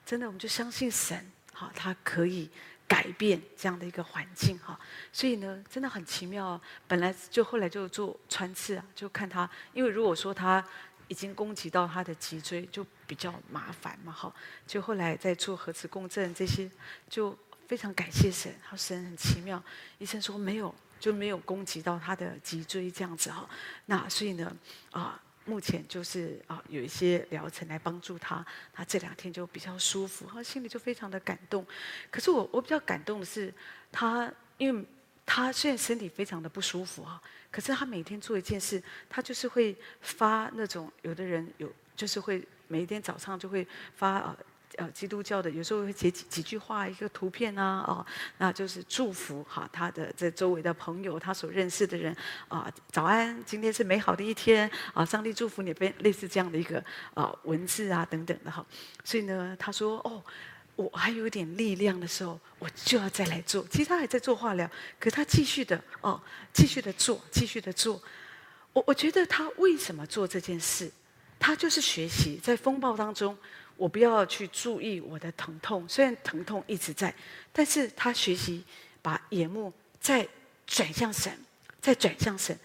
[0.05, 2.51] 真的，我们就相信神，好，他可以。
[2.87, 4.79] 改变这样的一个环境哈，
[5.13, 6.61] 所以呢，真的很奇妙。
[6.87, 10.63] 本来就后来就做穿刺啊，就看他，因为如果说他
[11.09, 14.33] 已经攻击到他的脊椎，就比较麻烦嘛哈。
[14.67, 16.71] 就后来在做核磁共振这些，
[17.09, 19.63] 就非常感谢神，好，神很奇妙。
[19.99, 23.49] 医生说没有，就没有攻击到他的脊椎这样子哈。
[23.87, 24.55] 那所以呢，
[24.91, 25.21] 啊。
[25.45, 31.67] 目前就是啊，有一些疗程来帮助他，他这两天就比较舒服，他心里就非常的感动。
[32.11, 33.53] 可是我我比较感动的是，
[33.93, 34.85] 他因为
[35.27, 44.37] 他虽然身体非常的不舒服啊，可是他每天做一件事，他就是会发那种有的人有就是会每一天早上就会发啊。
[44.77, 48.05] 呃，基督教的有时候会写几几句话，一个图片啊，哦，
[48.39, 52.15] 那就是祝福哈，他的这周围的朋友，他所认识的人
[52.49, 56.83] 啊，早安，今天是美好的一天啊，上帝祝福你，类类似这样的一个
[57.15, 58.65] 啊文字啊等等的哈。
[59.05, 60.23] 所以呢，他说哦，
[60.77, 63.67] 我还有点力量的时候，我就要再来做。
[63.71, 66.21] 其实他还在做化疗，可他继续的哦，
[66.53, 68.03] 继续的做，继续的做。
[68.73, 70.91] 我我觉得他为什么做这件事？
[71.39, 73.37] 他就是学习在风暴当中。
[73.77, 77.13] 我不要去注意我的疼痛，虽然疼痛一直在，
[77.53, 78.65] 但是他学习
[79.03, 80.27] 把眼目再
[80.67, 81.33] 转向神，
[81.81, 82.57] 再转向神。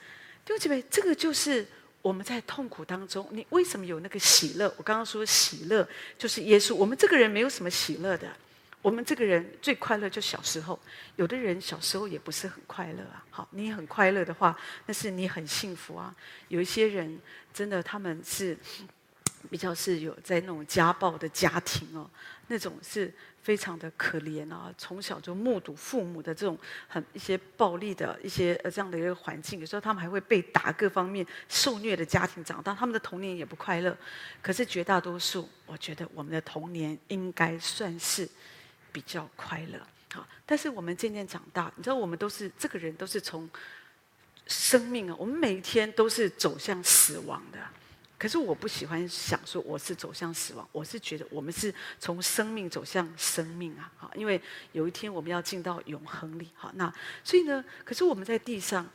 [0.46, 1.66] 弟兄姐妹，这个就是
[2.02, 4.72] 我们在痛苦当中，你为什么有那个喜乐？
[4.78, 6.76] 我刚刚说喜乐就是耶稣。
[6.76, 8.32] 我们这个人没有什么喜乐的，
[8.82, 10.80] 我们这个人最快乐就小时候。
[11.16, 13.26] 有的人小时候也不是很快乐啊。
[13.32, 16.16] 好，你很快乐的话，那是你很幸福啊。
[16.50, 17.20] 有一些人
[17.54, 18.56] 真的他们是。
[19.50, 22.10] 比较是有在那种家暴的家庭哦，
[22.48, 33.98] 那种是非常的可怜啊，从小就目睹父母的这种很一些暴力的一些呃这样的一个环境，有时候他们还会被打，各方面受虐的家庭长大，他们的童年也不快乐。
[34.42, 38.28] 可是绝大多数，我觉得我们的童年应该算是
[38.92, 39.80] 比较快乐。
[40.14, 43.50] 好，但是我们渐渐长大，你知道，我们都是这个人都是从
[44.48, 47.60] 生命啊，我们每一天都是走向死亡的。
[48.20, 53.90] 可是我不喜欢想说我是走向死亡，我是觉得我们是从生命走向生命啊！
[53.96, 54.40] 好，因为
[54.74, 56.50] 有一天我们要进到永恒里。
[56.54, 58.86] 好，那所以呢，可是我们在地上，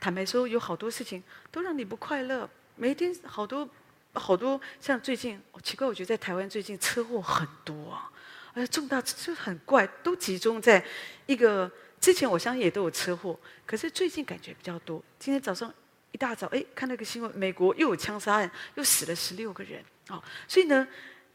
[0.00, 2.50] 坦白说，有好多事情都让你不快乐。
[2.74, 3.68] 每一天好多
[4.14, 8.10] 好多，像最近，奇怪，我觉得在台湾最近车祸很多啊，
[8.52, 10.84] 而重大就很怪，都集中在
[11.26, 15.00] 一个之前，我相信也都有车祸，可是最近感觉比较多。
[15.20, 15.72] 今天早上。
[16.12, 20.86] 一大早，哎，看那个新闻，美国又有枪杀案，又死了十六个人，哦，所以呢，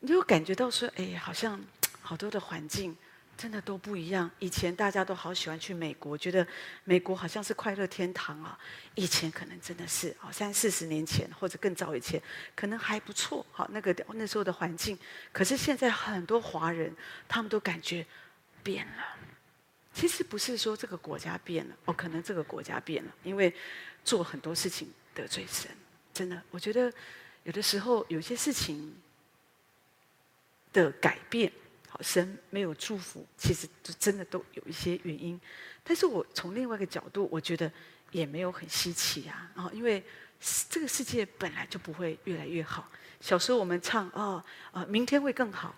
[0.01, 1.59] 你就感觉到说，哎，好像
[1.99, 2.95] 好多的环境
[3.35, 4.29] 真的都不一样。
[4.37, 6.45] 以前大家都好喜欢去美国，觉得
[6.83, 8.57] 美国好像是快乐天堂啊。
[8.93, 12.21] 以前可能真的是，哦，三四十年前或者更早以前，
[12.55, 14.97] 可能还不错，好，那个那时候的环境。
[15.33, 16.95] 可是现在很多华人，
[17.27, 18.05] 他们都感觉
[18.61, 19.03] 变了。
[19.91, 23.51] 其实不是说这个国家变了，哦，可能这个国家变了，因为。
[24.07, 25.69] 做很多事情得罪神，
[26.13, 26.91] 真的，我觉得
[27.43, 28.95] 有的时候有些事情
[30.71, 31.51] 的改变，
[31.89, 35.37] 好，神没有祝福，其实就真的都有一些原因。
[35.83, 37.69] 但是我从另外一个角度，我觉得
[38.11, 40.01] 也没有很稀奇啊，啊，因为
[40.69, 42.89] 这个世界本来就不会越来越好。
[43.19, 44.41] 小时候我们唱哦，
[44.71, 45.75] 呃，明天会更好，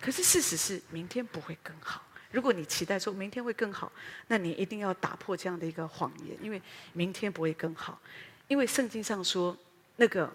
[0.00, 2.02] 可是事实是明天不会更好。
[2.32, 3.90] 如果你期待说明天会更好，
[4.28, 6.62] 那你一定要打破这样的一个谎言，因为
[6.92, 8.00] 明天不会更好，
[8.46, 9.56] 因为圣经上说
[9.96, 10.32] 那个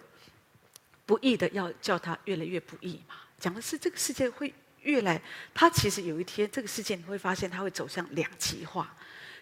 [1.06, 5.20] 不义的要叫他越来越不义嘛，讲的是这个世界会越来，
[5.54, 8.94] 他其实有一天这个世界你会发现他会走向两极化，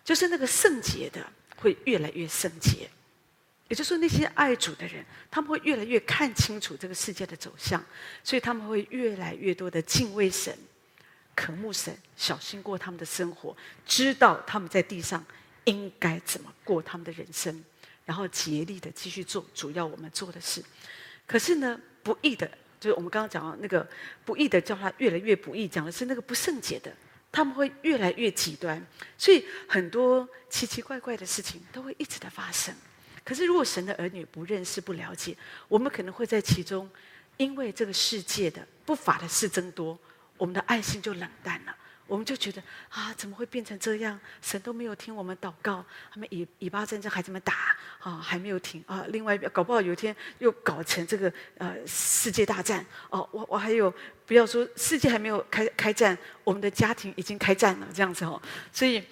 [0.05, 2.89] 就是那个圣洁的会越来越圣洁，
[3.69, 7.85] 也就是说那些爱主的人，他们会越来越看清楚这个世界的走向，
[8.23, 10.57] 所以他们会越来越多的敬畏神。
[11.35, 15.25] 渴慕神，小心过他们的生活，知道他们在地上
[15.65, 17.65] 应该怎么过他们的人生，
[18.05, 20.63] 然后竭力的继续做主要我们做的事。
[21.27, 22.47] 可是呢，不义的，
[22.79, 23.87] 就是我们刚刚讲到那个
[24.25, 26.93] 不义的，叫他越来越不义，讲的是那个不圣洁的，
[27.33, 28.81] 他们会越来越极端，
[29.17, 32.75] 所以很多奇奇怪怪的事情都会一直的发生。
[33.25, 35.35] 可是如果神的儿女不认识、不了解，
[35.67, 36.89] 我们可能会在其中，
[37.39, 39.99] 因为这个世界的不法的事增多，
[40.45, 41.75] 我们的爱心就冷淡了。
[42.07, 44.21] 我们就觉得啊，怎么会变成这样？
[44.43, 49.07] 神都没有听我们祷告，他们以以巴战争孩子们打啊，还没有停啊。
[49.09, 53.27] 另外，搞不好有一天又搞成这个呃世界大战哦。
[53.33, 53.93] 我我还有
[54.27, 58.39] 不要说世界还没有开开战，我们的家庭已经开战了这样子哦。
[58.71, 59.03] 所以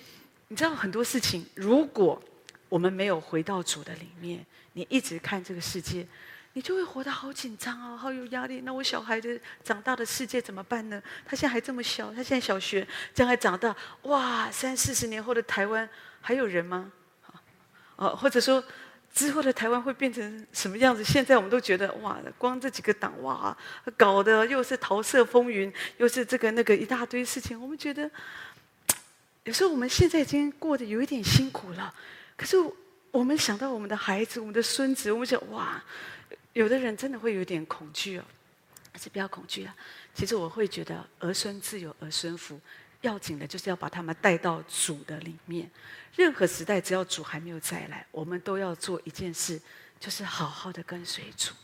[0.49, 2.23] 你知道很多事情，如果
[2.69, 6.07] 我们没有回到主的里面，你一直看这个世界。
[6.55, 8.61] 你就会活得好紧张啊，好有压力。
[8.61, 11.03] 那我小孩的长大的世界怎么办呢？
[11.25, 15.89] 他现在还这么小，他现在小学，将来长大，哇，三四十年后的台湾
[16.21, 16.93] 还有人吗？
[17.97, 18.63] 啊，或者说
[19.15, 21.03] 之后的台湾会变成什么样子？
[21.03, 23.57] 现在我们都觉得哇，光这几个党哇，
[23.97, 27.59] 搞得又是桃色风云，又是这个那个一大堆事情。
[27.59, 28.11] 我们觉得
[29.45, 31.95] 有时候我们现在已经过得有一点辛苦了，
[32.37, 32.57] 可是
[33.11, 35.83] 我们想到我们的孩子、我们的孙子，我们想哇。
[36.53, 38.25] 有的人真的会有点恐惧哦，
[38.93, 39.75] 还是不要恐惧啊。
[40.15, 42.61] 其实我会觉得儿孙自有儿孙福，
[43.01, 45.71] 要紧的就是要把他们带到主的里面。
[46.15, 49.59] 任何时代，只要主还没有再来，我们都要做一件事，
[49.99, 51.55] 就是好好的跟随主。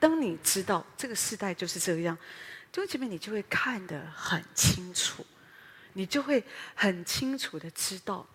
[0.00, 2.16] 当你知道这个时代就是这样，
[2.72, 5.24] 弟兄姐妹，你就会看得很清楚，
[5.92, 6.42] 你就会
[6.74, 8.26] 很清楚的知道，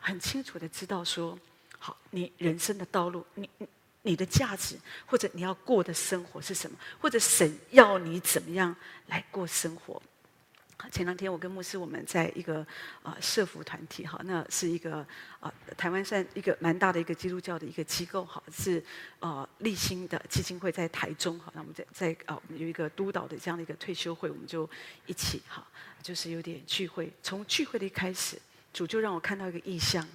[0.00, 1.38] 很清楚的知道说，
[1.78, 3.68] 好，你人生的道路，你你。
[4.02, 6.76] 你的价值，或者你要过的生活是什么？
[7.00, 8.74] 或者神要你怎么样
[9.08, 10.00] 来过生活？
[10.90, 12.66] 前两天我跟牧师我们在一个
[13.02, 15.06] 啊社福团体哈，那是一个
[15.38, 18.82] 啊台湾算一个蛮大的一个基督教的一个机构哈，是
[19.18, 24.68] 啊立新的基金会在台中哈，那我们在在啊有一个督导的这样的一个退休会，我们就
[25.04, 25.62] 一起哈，
[26.02, 27.12] 就是有点聚会。
[27.22, 28.40] 从聚会的一开始，
[28.72, 30.08] 主就让我看到一个异象。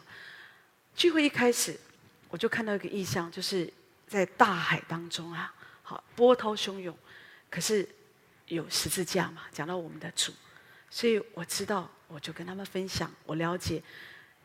[0.96, 1.80] 聚会一开始。
[2.30, 3.72] 我就看到一个意象，就是
[4.08, 6.94] 在大海当中啊，好波涛汹涌，
[7.50, 7.88] 可是
[8.48, 10.34] 有十字架嘛，讲到我们的主，
[10.90, 13.82] 所以我知道，我就跟他们分享，我了解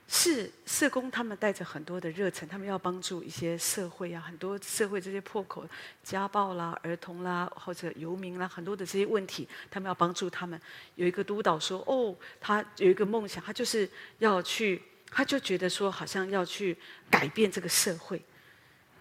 [0.07, 5.67] 是社工，他们带着很多的热忱，他们要帮助一些社会啊，很多社会这些破口、
[6.05, 10.61] 家暴啦、儿童啦或者游民啦，很多的这些问题，他们要帮助他们。
[10.95, 14.81] 有一个督导说，哦，他有一个梦想，他就是要去。
[15.11, 16.77] 他就觉得说，好像要去
[17.11, 18.23] 改变这个社会，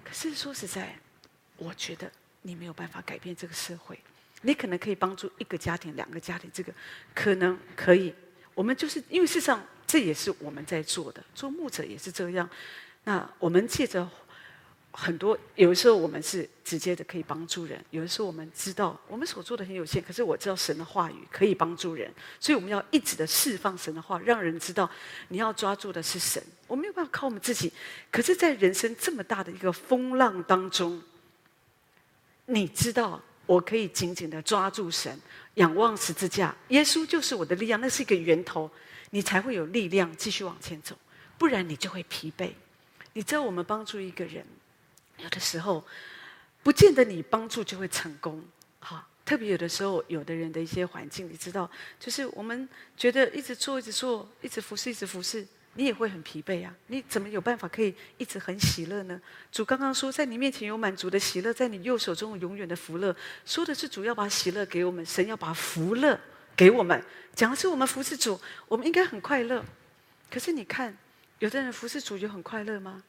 [0.03, 0.97] 可是说实在，
[1.57, 3.99] 我觉得你没有办法改变这个社会。
[4.41, 6.73] 你可能可以帮助一个家庭、两个家庭，这个
[7.13, 8.13] 可能可以。
[8.53, 12.49] 我们就是因为事实上，这也是我们在做的，做牧者也是这样。
[13.03, 14.09] 那我们借着。
[14.91, 24.89] 很多有的时候我们是直接的可以帮助人，有的时候我们知道我们所做的很有限，可是我知道神的话语可以帮助人，所以我们要一直的释放神的话，让人知道
[25.27, 26.41] 你要抓住的是神。
[26.67, 27.71] 我没有办法靠我们自己，
[28.11, 31.01] 可是，在人生这么大的一个风浪当中，
[32.47, 35.19] 你知道我可以紧紧的抓住神，
[35.55, 38.69] 仰望十字架，耶稣就是我的力量，那是一个源头，
[39.11, 40.95] 你才会有力量继续往前走，
[41.37, 42.51] 不然你就会疲惫。
[43.13, 44.45] 你知道我们帮助一个人。
[45.23, 45.85] 有的时候，
[46.63, 48.43] 不见得你帮助就会成功，
[48.79, 49.05] 哈。
[49.25, 56.75] 特别有的时候，有的人的一些环境，你知道，就是我们觉得一直做、一直做、一直服侍、一直服侍，你也会很疲惫啊。
[56.87, 59.21] 你怎么有办法可以一直很喜乐呢？
[59.51, 66.19] 主刚刚说，在你面前有满足的喜乐，在你右手中有永远的福乐，说的是主要把喜乐给我们，神要把福乐
[66.55, 66.99] 给我们，
[67.35, 69.63] 讲的是我们服侍主，我们应该很快乐。
[70.31, 70.97] 可是你看，
[71.37, 73.03] 有的人服侍主就很快乐吗？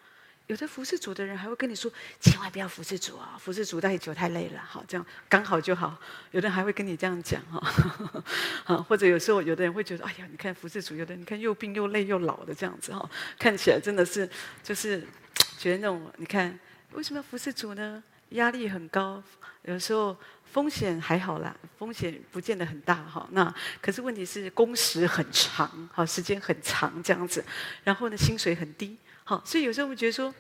[0.51, 5.97] 有的服侍主的人还会跟你说：“千万不要服侍主啊，服侍主太久太累了。”好，这样刚好就好。
[6.33, 8.25] 有的人还会跟你这样讲哈，
[8.65, 13.09] 好，或者有时候有的人会觉得：“哎呀，你看服侍主，有的人你看又病又累又老的这样子哈，
[13.39, 14.29] 看起来真的是
[14.61, 15.07] 就是
[15.57, 16.59] 觉得那种你看
[16.95, 18.03] 为什么要服侍主呢？
[18.31, 19.23] 压力很高，
[19.63, 23.25] 有时候风险还好啦，风险不见得很大哈。
[23.31, 27.45] 那可是问题是工时很长，好，时间很长这样子，
[27.85, 28.99] 然后呢，薪水很低。”
[29.31, 30.35] 好，所以有时候我们觉得说，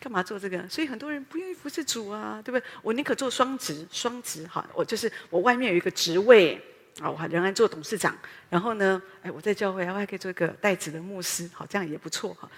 [0.00, 0.66] 干嘛做这个？
[0.70, 2.66] 所以很多人不愿意服侍主啊，对不对？
[2.80, 6.58] 我宁可做双职，双职哈，我就是我外面有一个职位
[6.98, 8.16] 啊，我还仍然做董事长，
[8.48, 12.50] 然后呢，哎，我在教会，我还可以做一个带职的牧师，好，这样也不错哈。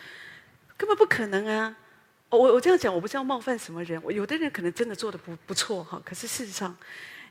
[0.77, 1.77] 根本不可能啊！
[2.29, 6.77] 我我这样讲，我不是要冒犯什么人，我有的人可能真的做的不不错哈，可是事实上，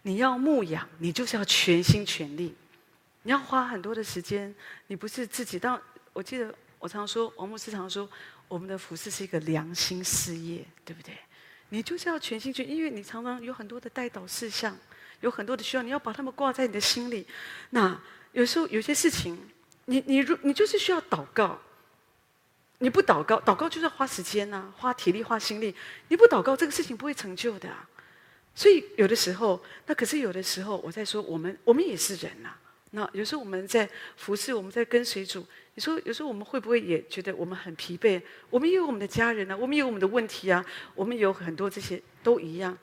[0.01, 2.53] 你要牧养，你就是要全心全力。
[3.23, 4.53] 你要花很多的时间，
[4.87, 5.57] 你不是自己。
[5.57, 8.07] 当我记得我常说，王牧师常说，
[8.47, 11.17] 我们的服事是一个良心事业，对不对？
[11.69, 14.77] 你就是要全心全，因为你常常有很多的代祷事项，
[15.21, 17.27] 有很多的需要，你要把他们挂在你的心里。
[17.71, 17.99] 那
[18.31, 19.37] 有时候有些事情，
[19.85, 21.59] 你你如你就是需要祷告，
[22.77, 25.75] 你不祷告，祷告就是要花时间呐、啊，花体力，花心力。
[26.07, 27.69] 你不祷告，这个事情不会成就的、
[28.55, 32.61] 所以有的时候，那可是有的时候，我在说，我们我们也是人呐、啊。
[32.91, 35.45] 那有时候我们在服侍，我们在跟随主。
[35.77, 38.19] 你说有时候我们会不会也觉得我们很疲惫？
[38.49, 42.75] 我们也有我们的家人啊，我们也有我们的问题啊，我们有很多这些都一样。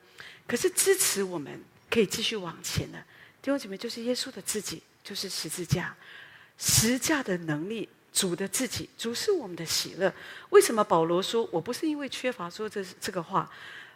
[0.46, 2.98] 可是支持我们可以继续往前的
[3.42, 5.92] 弟兄姐妹，就是耶稣的自己，就是十字架，
[6.56, 10.14] 十字架的能力，主的自己，主是我们的喜乐。
[10.50, 13.50] 为什么保罗说我不是因为缺乏说这这个话？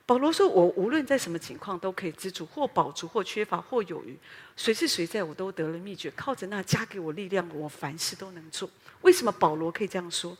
[0.09, 4.19] 保罗说：“我无论在什么情况都可以知足，或饱足，或缺乏，或有余。
[4.57, 8.71] 谁是谁在，我都得了秘诀，靠着那加给我力量，我凡事都能做。”
[9.03, 10.35] 为什么保罗可以这样说？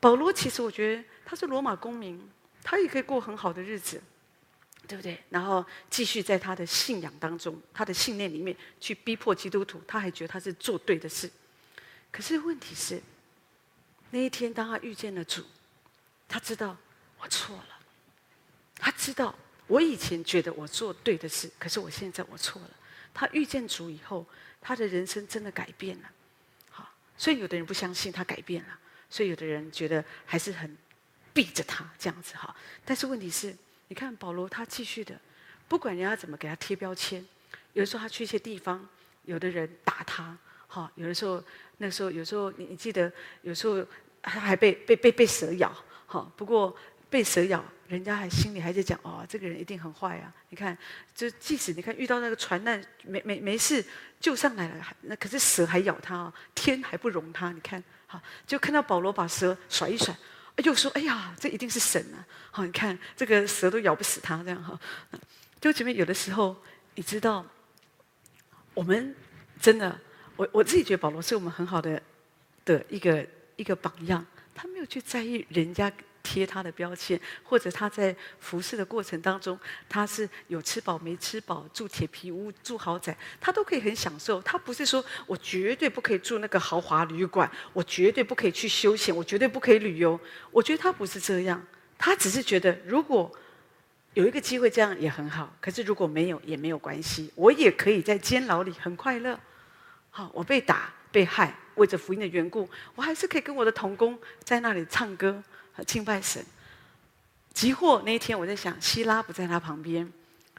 [0.00, 2.28] 保罗其实我觉得他是罗马公民，
[2.62, 4.02] 他也可以过很好的日子，
[4.86, 5.18] 对不对？
[5.30, 11.30] 然后继续在他的信仰当中，他的信念里面去逼迫基督徒，他还觉得他是做对的事。
[12.12, 13.02] 可是问题是，
[14.10, 15.42] 那一天当他遇见了主，
[16.28, 16.76] 他知道
[17.18, 17.75] 我错了。
[18.78, 19.34] 他知道，
[19.66, 22.70] 我以前觉得我做对的事，可是我现在我错了。
[23.12, 24.24] 他遇见主以后，
[24.60, 26.10] 他的人生真的改变了。
[26.70, 30.76] 好，所以有的人不相信他改变了，所以有的人觉得还是很
[31.32, 32.54] 避着他这样子哈。
[32.84, 33.56] 但是问题是，
[33.88, 35.18] 你看保罗他继续的，
[35.66, 37.26] 不管人家怎么给他贴标签，
[37.72, 38.86] 有的时候他去一些地方，
[39.24, 40.36] 有的人打他，
[40.68, 41.42] 哈，有的时候
[41.78, 43.10] 那时候有时候你你记得，
[43.40, 43.82] 有时候
[44.22, 45.74] 他还被被被被蛇咬，
[46.06, 46.76] 哈，不过。
[47.08, 50.32] 被蛇咬，人家还心里还在讲哦，这个人一定很坏啊！
[50.48, 50.76] 你看，
[51.14, 53.84] 就即使你看遇到那个船难，没没没事
[54.20, 57.52] 救上来了，那可是蛇还咬他哦，天还不容他。
[57.52, 60.14] 你看，好，就看到保罗把蛇甩一甩，
[60.64, 64.78] 又说：“哎呀，这一定是神啊！”好，你看这个蛇都咬不死他，这样哈。
[65.60, 66.56] 就前面有的时候，
[66.96, 67.46] 你知道，
[68.74, 69.14] 我们
[69.60, 69.96] 真的，
[70.34, 72.02] 我我自己觉得保罗是我们很好的
[72.64, 75.92] 的一个一个榜样，他没有去在意人家。
[76.26, 79.56] 贴他的标签，或者他在服侍的过程当中，
[79.88, 84.42] 他是有吃饱没吃饱，住铁皮屋，住豪宅，他都可以很享受。
[84.42, 90.18] 他不是说我绝对不可以住那个豪华旅馆，我绝对不可以去休闲，我绝对不可以旅游。
[90.50, 91.64] 我觉得他不是这样，
[91.96, 93.30] 他只是觉得如果
[94.14, 95.54] 有一个机会这样也很好。
[95.60, 99.38] 可是如果没有也没有关系，我也可以在监牢里很快乐。
[100.10, 105.42] 好，我被打被害，为着福音的缘故，我还是可以跟我的同工在那里唱歌。
[105.84, 106.44] 敬拜神，
[107.52, 110.10] 即或那一天我在想，希拉不在他旁边，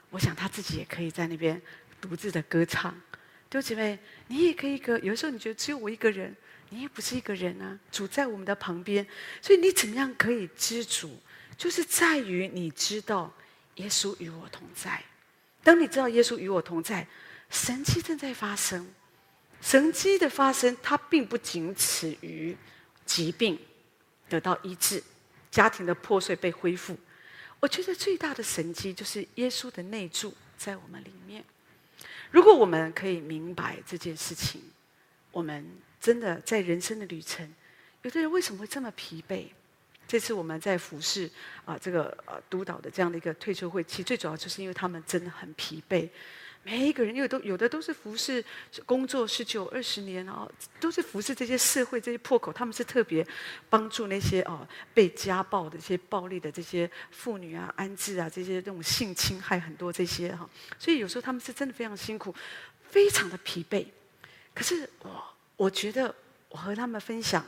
[0.09, 1.61] 我想他自己也可以在那边
[1.99, 2.91] 独自的歌唱。
[3.49, 6.35] 弟兄姐妹，你也可以歌，有的时候你觉得只有我一个人，
[6.69, 9.05] 你也不是一个人啊，主在我们的旁边，
[9.41, 11.17] 所以你怎么样可以知足？
[11.57, 13.33] 就是在于你知道
[13.75, 15.01] 耶稣与我同在。
[15.63, 17.07] 当你知道耶稣与我同在，
[17.49, 18.87] 神迹正在发生，
[19.61, 22.55] 神迹的发生，它并不仅止于
[23.05, 23.57] 疾病。
[24.29, 25.03] 得到医治，
[25.51, 26.97] 家庭的破碎被恢复。
[27.59, 31.43] 我觉得最大的神迹就是耶稣的内住在我们里面。
[32.29, 34.61] 如果我们可以明白这件事情，
[35.31, 35.65] 我们
[35.99, 37.51] 真的在人生的旅程，
[38.03, 39.47] 有的人为什么会这么疲惫？
[40.07, 41.29] 这次我们在服侍
[41.65, 46.07] 啊，这个呃督导的这样的一个退休会，其实最主要就是因为他们真的很疲惫。
[46.69, 48.43] 每一个人，因为都有的都是服侍
[48.85, 50.45] 工作十九二十年啊，
[50.81, 53.25] 都是服侍这些社会这些破口，他们是特别
[53.69, 62.35] 帮助那些哦被家暴的这些暴力的这些妇女啊、安置啊这些这种性侵害很多这些哈，所以有时候他们是真的非常辛苦，
[62.89, 63.85] 非常的疲惫。
[64.53, 65.23] 可是我
[65.55, 66.13] 我觉得
[66.49, 67.45] 我和他们分享，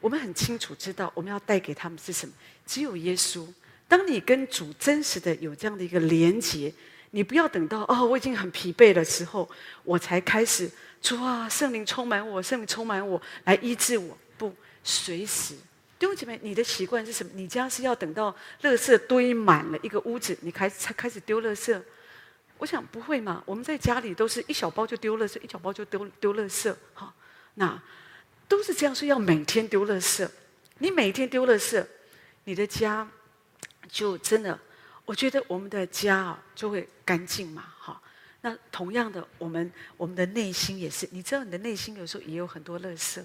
[0.00, 2.32] 我们很清楚知道我们要带给他们是什么，
[2.64, 3.46] 只有耶稣。
[3.86, 6.72] 当你跟主真实的有这样的一个连结。
[7.14, 9.48] 你不要等到哦，我已经很疲惫的时候，
[9.84, 10.70] 我才开始
[11.00, 14.16] 主啊，圣灵充满我，圣灵充满我来医治我。
[14.38, 15.54] 不，随时
[15.98, 17.30] 弟兄姐妹，你的习惯是什么？
[17.34, 21.78] 你家是要等到垃圾堆满了一个屋子，你开才开始丢垃圾？
[22.56, 23.42] 我想不会嘛。
[23.44, 26.74] 我们在家里都是一小包就丢垃圾，一小包就丢丢垃圾。
[26.94, 27.12] 哈，
[27.54, 27.80] 那
[28.48, 30.26] 都是这样，所以要每天丢垃圾。
[30.78, 31.84] 你每天丢垃圾，
[32.44, 33.06] 你的家
[33.88, 34.58] 就真的。
[35.04, 38.00] 我觉得我们的家啊就会干净嘛，哈。
[38.40, 41.08] 那同样的，我们我们的内心也是。
[41.12, 43.24] 你知道，你的内心有时候也有很多垃圾。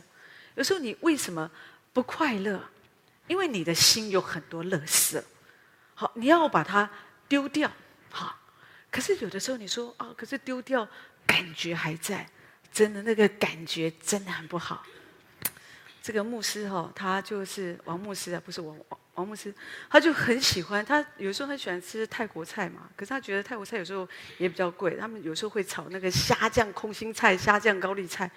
[0.55, 1.49] 有时候你为什么
[1.93, 2.63] 不快乐？
[3.28, 5.21] 因为你的心有很多垃圾。
[5.95, 6.89] 好，你要把它
[7.28, 7.71] 丢掉，
[8.11, 8.38] 哈。
[8.91, 10.88] 可是有的时候你说啊，可是丢掉
[11.25, 12.28] 感觉还在。
[12.71, 14.86] 真的那个感觉真的很不好。
[16.03, 18.75] 这个牧师哈，他就是王牧师啊，不是我
[19.18, 19.51] 王牧师，
[19.89, 24.07] 他就很喜欢他，有时候他喜欢吃泰国菜嘛，可是他觉得泰国菜有时候
[24.38, 28.30] 也比较贵，他们有时候会炒那个虾酱空心菜、虾酱高丽菜。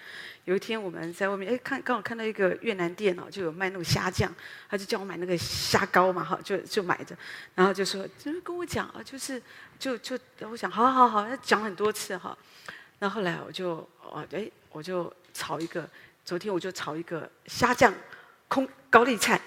[0.47, 4.35] 有一天我们在外面，哎，看刚好看到一个越南店哦，就有卖那种虾酱，
[4.71, 7.15] 他就叫我买那个虾膏嘛，哈，就就买着，
[7.55, 9.41] 然后就说，就是跟我讲啊，就是
[9.79, 10.19] 就就
[10.49, 12.37] 我想，好好好，他讲很多次哈，
[13.01, 15.89] 那，后来我就哦，哎，我就炒一个。
[16.23, 17.93] 昨天我就炒一个虾酱
[18.47, 19.41] 空高丽菜，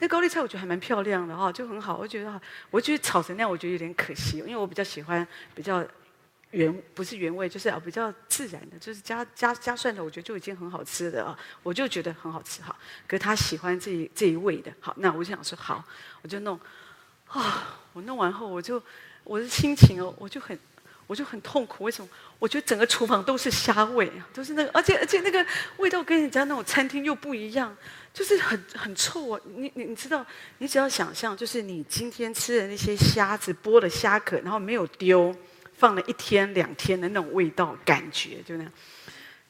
[0.00, 1.96] 那高丽菜我觉得还蛮漂亮的哈，就很好。
[1.96, 2.40] 我觉得，
[2.70, 5.84] 我觉得炒成那样，我觉得有点可惜，因为我比较喜欢比较
[6.50, 12.74] 原不是原味，就是啊比较自然的，就是加加加蒜的，我觉得就已经很好吃的啊，我就觉得很好吃哈。
[13.06, 15.84] 可是他喜欢这一这一味的，好，那我就想说好，
[16.22, 16.58] 我就弄
[17.26, 18.82] 啊，我弄完后我就
[19.24, 20.58] 我的心情哦，我就很。
[21.08, 22.08] 我就很痛苦，为什么？
[22.38, 25.42] 我觉得整个厨房都是虾味，都是那个，而且而且那个
[25.78, 27.74] 味道跟人家那种餐厅又不一样，
[28.12, 29.40] 就是很很臭啊！
[29.44, 30.24] 你你你知道，
[30.58, 35.34] 你只要想象，就是你今天吃的那些虾子剥了虾壳，然后没有丢，
[35.76, 38.72] 放了一天两天的那种味道感觉，就那样，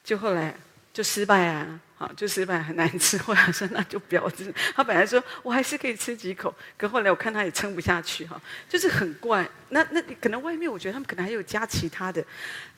[0.03, 0.55] 就后来
[0.93, 1.79] 就失败啊。
[1.99, 3.17] 好，就失败很难吃。
[3.17, 4.53] 后来说那就不要吃。
[4.73, 9.45] 他本来说我还是可以吃几口，可后来我看他也撑不下去哈，就是很怪。
[9.67, 12.25] 那那可能外面我觉得他们可能还有加其他的，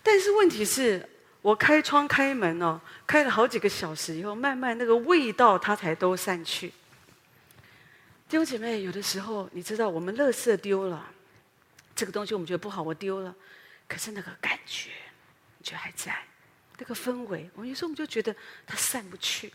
[0.01, 1.07] 但是问题是
[1.41, 6.69] 我开窗开门哦，开了好几个小时以后，慢慢那个味道它才都散去。
[8.29, 11.05] 弟兄姐妹，有的时候你知道我们垃圾丢了，
[11.95, 13.35] 这个东西我们觉得不好，我丢了，
[13.87, 14.91] 可是那个感觉，
[15.57, 16.15] 你觉得还在。
[16.77, 18.35] 那个氛围，我有时候我们就觉得
[18.65, 19.51] 它散不去，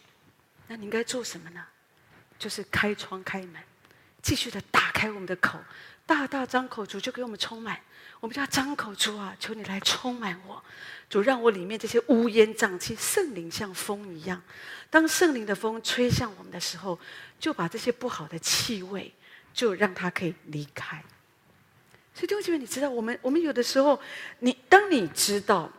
[0.68, 1.64] 那你应该做什么呢？
[2.38, 3.60] 就是开窗开门，
[4.22, 5.58] 继续的打开我们的口，
[6.04, 7.80] 大大张口，主就给我们充满。
[8.26, 10.60] 我们叫张口，主啊，求你来充满我，
[11.08, 14.42] 主让我里面这些乌烟瘴气，圣灵像风一样，
[14.90, 16.98] 当圣灵的风吹向我们的时候，
[17.38, 19.14] 就把这些不好的气味，
[19.54, 21.00] 就让它可以离开。
[22.12, 24.00] 所以弟兄姐妹，你知道，我们我们有的时候，
[24.40, 25.70] 你当你知道。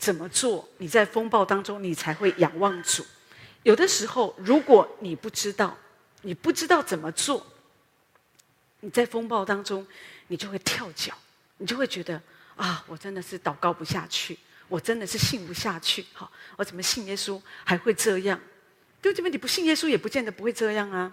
[0.00, 0.68] 怎么做？
[0.78, 3.04] 你在风暴当中，你才会仰望主。
[3.64, 5.76] 有的时候，如果你不知道，
[6.22, 7.44] 你不知道怎么做，
[8.78, 9.84] 你在风暴当中，
[10.28, 11.12] 你就会跳脚，
[11.58, 12.20] 你就会觉得
[12.56, 14.38] 啊，我真的是祷告不下去，
[14.68, 16.04] 我真的是信不下去。
[16.12, 18.40] 好，我怎么信耶稣还会这样？
[19.00, 19.30] 对不对？
[19.30, 21.12] 你不信耶稣也不见得不会这样啊。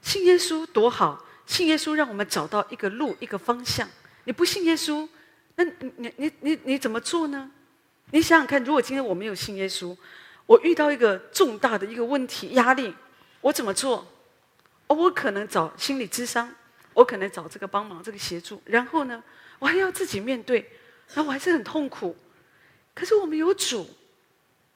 [0.00, 3.88] 信耶稣多好，信耶稣让我们找到一个路，一个方向。
[4.24, 5.08] 你不信耶稣？
[5.56, 7.50] 那你你你你你怎么做呢？
[8.12, 9.94] 你想想看，如果今天我没有信耶稣，
[10.46, 12.94] 我遇到一个重大的一个问题压力，
[13.42, 14.06] 我怎么做？
[14.86, 16.52] 哦，我可能找心理咨商，
[16.94, 19.22] 我可能找这个帮忙，这个协助，然后呢，
[19.58, 20.70] 我还要自己面对，
[21.14, 22.16] 那我还是很痛苦。
[22.94, 23.88] 可是我们有主，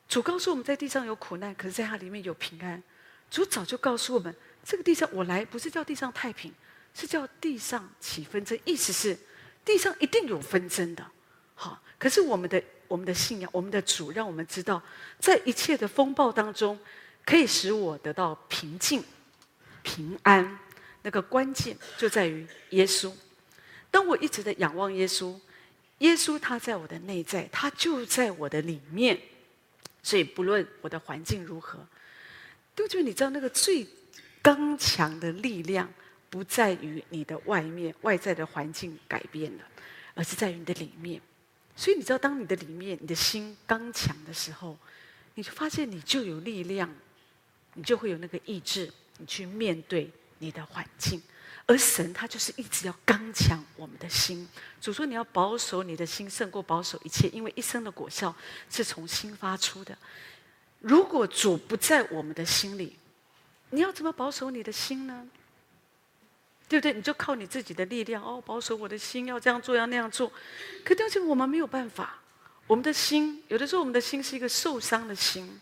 [0.08, 2.82] 主告诉我们在地上有苦难，可是在它里面有平安。
[3.30, 4.34] 主早就告诉我们，
[4.64, 6.52] 这个地上我来不是叫地上太平，
[6.94, 9.18] 是叫地上起纷争，意思是。
[9.64, 11.04] 地上一定有纷争的，
[11.54, 11.80] 好。
[11.98, 14.80] 可是我们的我们的信仰，我们的主，让我们知道，
[15.18, 16.78] 在一切的风暴当中，
[17.24, 19.02] 可以使我得到平静、
[19.82, 20.58] 平安。
[21.04, 23.12] 那个关键就在于耶稣。
[23.92, 25.38] 当我一直在仰望耶稣，
[25.98, 29.16] 耶稣他在我的内在，他就在我的里面。
[30.02, 31.78] 所以不论我的环境如何，
[32.74, 33.86] 都觉得你知道那个最
[34.42, 35.88] 刚强的力量。
[36.30, 39.64] 不在于你的外面外在的环境改变了，
[40.14, 41.20] 而是在于你的里面。
[41.76, 44.76] 所以你知道，当你的里面你的心刚强的时候，
[45.36, 46.92] 你就发现你就有力量，
[47.74, 50.10] 你就会有那个意志，你去面对
[50.44, 51.22] 你的环境。
[51.66, 54.46] 而神他就是一直要刚强我们的心。
[54.82, 58.34] 主说你要保守你的心胜过保守一切，因为一生的果效
[58.68, 59.96] 是从心发出的。
[60.80, 62.98] 如果主不在我们的心里，
[63.70, 65.26] 你要怎么保守你的心呢？
[66.68, 66.92] 对不对？
[66.92, 70.30] 你就靠你自己的力量哦，保守我的心，要这样做，要那样做。
[70.84, 72.18] 可但是我们没有办法，
[72.66, 75.58] 我们的心有的时候，我们的心是一个受伤的心，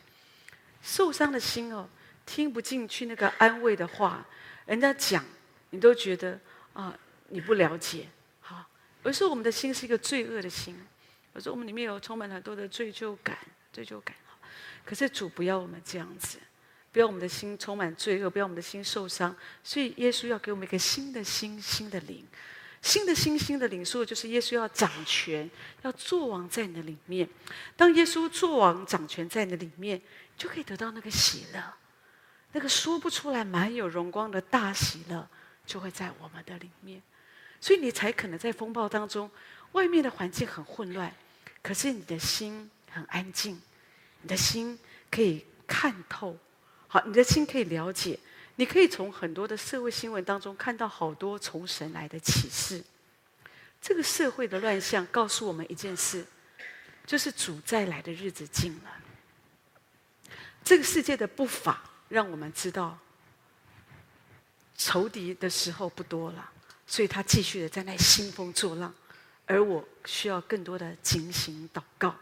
[0.82, 1.88] 受伤的心哦，
[2.26, 4.26] 听不进去那个安慰的话，
[4.66, 5.24] 人家讲
[5.70, 6.38] 你都觉得
[6.72, 6.96] 啊，
[7.28, 8.08] 你不了解。
[8.40, 8.66] 好，
[9.04, 10.76] 有时候我们的心是一个罪恶的心，
[11.34, 13.38] 有时候我们里面有充满很多的罪疚感，
[13.72, 14.16] 罪疚感。
[14.84, 16.38] 可是主不要我们这样子。
[16.92, 19.34] 不要我们的心充满罪恶，不要我们的心受伤。
[19.64, 22.22] 所以耶稣要给我们一个新的心、新的灵、
[22.82, 23.82] 新的心、新的灵。
[23.82, 25.50] 说的就是耶稣要掌权，
[25.80, 27.26] 要作王在你的里面。
[27.78, 30.02] 当耶稣作王掌权在你的里面，
[30.36, 31.74] 就可以得到那个喜乐，
[32.52, 35.26] 那个说不出来、满有荣光的大喜乐，
[35.64, 37.02] 就会在我们的里面。
[37.60, 39.30] 所以你才可能在风暴当中，
[39.72, 41.14] 外面的环境很混乱，
[41.62, 43.60] 可是你的心很安静，
[44.20, 44.78] 你的心
[45.10, 46.36] 可以看透，
[46.88, 48.18] 好，你的心可以了解，
[48.56, 52.82] 你可以从很多的社会新闻当中看到好多从神来的启示。
[53.80, 56.26] 这个社会的乱象告诉我们一件事，
[57.06, 58.98] 就是主再来的日子近了。
[60.64, 61.82] 这个世界的不法
[62.12, 62.98] 让我们知道，
[64.76, 66.52] 仇敌的时候不多了，
[66.86, 68.92] 所以他继续的在那兴风作浪。
[69.46, 72.14] 而我需要更多的警醒祷告，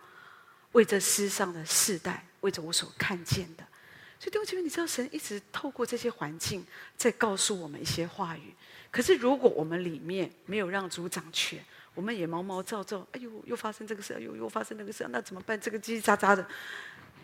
[0.73, 3.65] 为这世上的世代，为着我所看见的。
[4.21, 6.65] 所以弟兄姐妹，你知道神一直透过这些环境
[6.97, 8.55] 在告诉我们一些话语。
[8.93, 11.65] 可是如果我们里面没有让主掌权，
[11.95, 15.61] 我们也毛毛躁躁，哎呦，又发生这个事，哎呦，又发生那个事，那怎么办？
[15.61, 16.47] 这个叽叽喳喳的，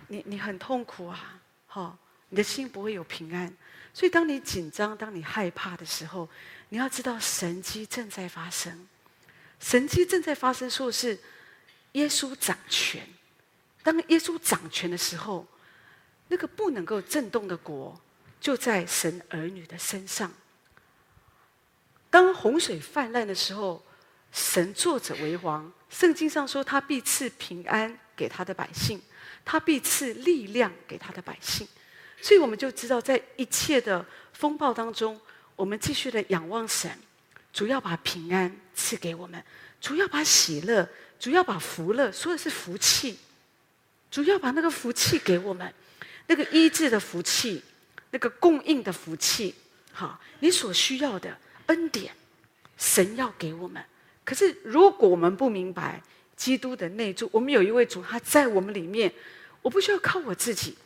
[0.09, 1.99] 你你很痛苦啊，哈、
[2.29, 3.55] 你的心不会有平安。
[3.93, 6.29] 所以当你紧张、当你害怕的时候，
[6.69, 8.87] 你要知道神迹正在发生。
[9.59, 11.19] 神迹正在发生，说的是
[11.93, 13.09] 耶稣掌权。
[13.83, 15.47] 当耶稣掌权的时候，
[16.29, 17.99] 那个不能够震动的国
[18.41, 20.31] 就在神儿女的身上。
[22.11, 23.83] 当洪水泛滥的时候，
[24.31, 25.73] 神坐者为王。
[25.89, 29.01] 圣经上说，他必赐平安给他的百姓，
[29.45, 31.67] 他必赐力量给他的百姓。
[32.21, 35.21] 所以我们就知道，在一切的风暴当中，
[35.55, 36.91] 我们继续的仰望神。
[37.53, 39.43] 主要把平安赐给我们，
[39.81, 40.87] 主要把喜乐，
[41.19, 43.19] 主要把福乐，说的是福气，
[44.11, 45.73] 主要把那个福气给我们，
[46.27, 47.63] 那个医治的福气，
[48.11, 49.55] 那个供应的福气，
[49.91, 51.35] 好，你所需要的
[51.69, 52.15] 恩典，
[52.77, 53.83] 神要给我们。
[54.23, 56.03] 可是如果我们不明白
[56.37, 59.11] 基督的内住，我们有一位主，他在我们里面，
[59.63, 60.77] 我不需要靠我自己。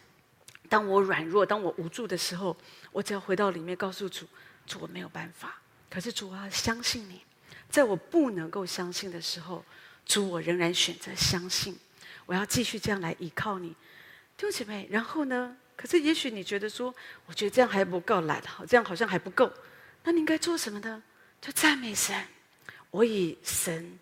[0.70, 2.56] 当我软弱，当我无助的时候，
[2.92, 4.24] 我只要回到里面，告诉主，
[4.66, 5.60] 主我没有办法。
[5.90, 7.20] 可是主我要，相信你，
[7.68, 9.62] 在我不能够相信的时候，
[10.06, 11.76] 主我仍然选择相信。
[12.24, 13.70] 我要继续这样来依靠你，
[14.36, 14.88] 弟兄姐妹。
[14.90, 15.56] 然后呢？
[15.76, 16.94] 可是也许你觉得说，
[17.24, 19.50] 我觉得这样还不够来，好，这样好像还不够。
[20.04, 21.02] 那你应该做什么呢？
[21.40, 22.14] 就赞美神。
[22.90, 23.98] 我以神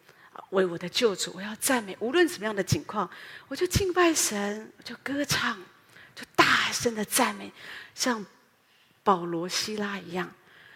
[0.51, 3.09] 为我的救主，我要赞美，无论什么样的境况，
[3.47, 5.57] 我就敬拜神，我就歌唱，
[6.19, 7.53] 就大声的赞美，
[7.95, 8.27] 像
[9.05, 10.29] 保罗、希拉一样。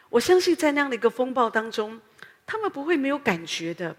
[0.09, 2.01] 我相信在那样的一个风暴当中，
[2.47, 3.97] 他们不会没有感觉的。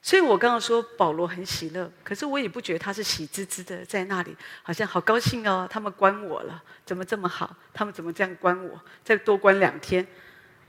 [0.00, 5.68] 所以我刚刚说保罗很喜乐，可是我也不觉得他是喜滋滋的在那里，好像好高兴哦。
[5.70, 7.54] 他们关我了，怎么这么好？
[7.74, 8.80] 他们怎么这样关我？
[9.04, 10.06] 再多关两天？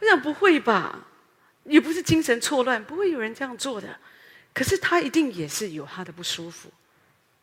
[0.01, 0.99] 我想不会吧，
[1.63, 3.97] 也不是精神错乱，不会有人这样做的。
[4.53, 6.69] 可是他一定也是有他的不舒服，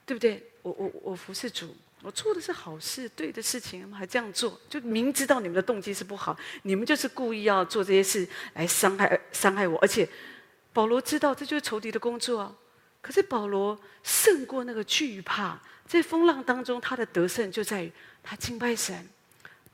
[0.04, 0.42] 对不对？
[0.60, 1.74] 我我我服侍主。
[2.02, 9.78] 我做的是好事，对的事情，还这样做，就明知道你们的动机是不好，你们就是故意要做这些事来伤害伤害我。
[9.78, 10.08] 而且
[10.72, 12.54] 保罗知道这就是仇敌的工作啊。
[13.00, 17.92] 可是保罗胜过那个惧怕，在风浪当中，他的得胜就在于
[18.22, 19.08] 他敬拜神，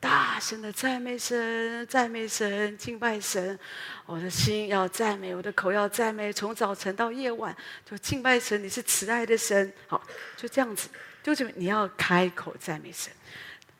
[0.01, 3.59] 大声的赞美神，赞美神，敬拜神。
[4.07, 7.55] 我的心要赞美，我的口要赞美，从早晨到夜晚
[7.85, 8.63] 就敬拜神。
[8.63, 10.03] 你是慈爱的神，好，
[10.37, 10.89] 就这样子。
[11.23, 13.13] 就是你要开口赞美神。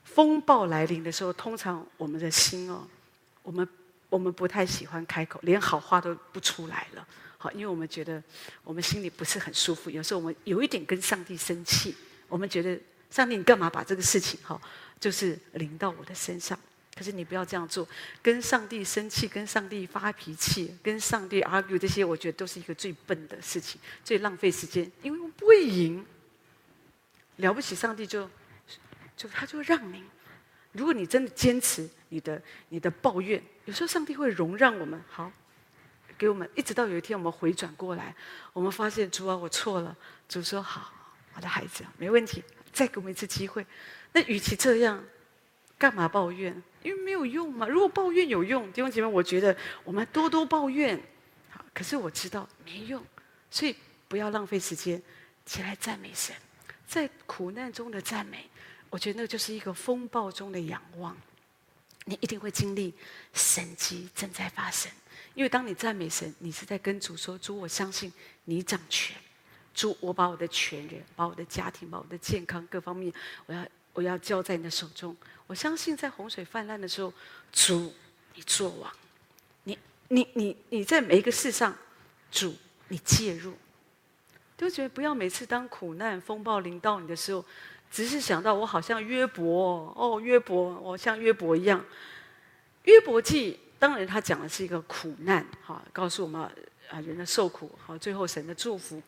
[0.05, 2.87] 风暴来临的时候，通常我们的心哦，
[3.43, 3.67] 我们
[4.09, 7.07] 我们不太喜欢开口，连好话都不出来了。
[7.37, 8.21] 好，因为我们觉得
[8.65, 9.89] 我们心里不是很舒服。
[9.89, 11.95] 有时候我们有一点跟上帝生气，
[12.27, 12.77] 我们觉得
[13.11, 14.61] 上帝你干嘛把这个事情哈，
[14.99, 16.59] 就是临到我的身上？
[16.97, 17.87] 可是你不要这样做，
[18.21, 26.05] 跟上帝生气，跟上帝发脾气，跟上帝 argue 这些，我觉得都是一个最笨的事情，最浪费时间，因为我不会赢。
[27.39, 28.31] 了不起，上帝就
[29.17, 30.05] 就他就让你。
[30.73, 35.33] 如果你真的坚持你的你的抱怨，有时候上帝会容让我们好，
[36.17, 38.15] 给我们一直到有一天我们回转过来，
[38.53, 39.97] 我们发现主啊，我错了。
[40.29, 40.93] 主说好，
[41.35, 43.67] 我的孩子没问题，再给我们一次机会。
[44.13, 45.03] 那与其这样，
[45.79, 46.63] 干嘛抱怨？
[46.83, 47.67] 因为没有用嘛。
[47.67, 51.01] 如果抱怨有用，弟兄姐妹，我觉得我们多多抱怨
[51.51, 51.65] 好。
[51.75, 53.05] 可是我知道没用，
[53.51, 53.75] 所以
[54.07, 55.03] 不要浪费时间，
[55.47, 56.37] 起来赞美神。
[56.89, 58.49] 在苦难中的赞美，
[58.89, 61.15] 我觉得那就是一个风暴中的仰望。
[62.07, 62.95] 你一定会经历
[63.35, 64.91] 神迹正在发生，
[65.35, 68.11] 因为当你赞美神，你是在跟主说：“主，我相信
[68.45, 69.15] 你掌权。
[69.75, 73.13] 主，我把我的全人、把我的家庭、把我的健康各方面，
[73.45, 75.15] 我要我要交在你的手中。
[75.47, 77.13] 我相信在洪水泛滥的时候，
[77.53, 77.93] 主
[78.35, 78.91] 你作王，
[79.65, 79.79] 你
[80.09, 81.77] 你你你在每一个事上，
[82.33, 82.57] 主
[82.89, 83.53] 你介入。”
[84.59, 87.45] 就觉得不要每次当苦难风暴临到你的时候，
[87.91, 91.83] 只是想到我好像约伯哦，约伯，我像约伯一样。
[92.83, 96.43] 约伯记当然他讲的是一个苦难，哈，告诉我们
[96.91, 99.01] 啊人的受苦，好，最后神的祝福。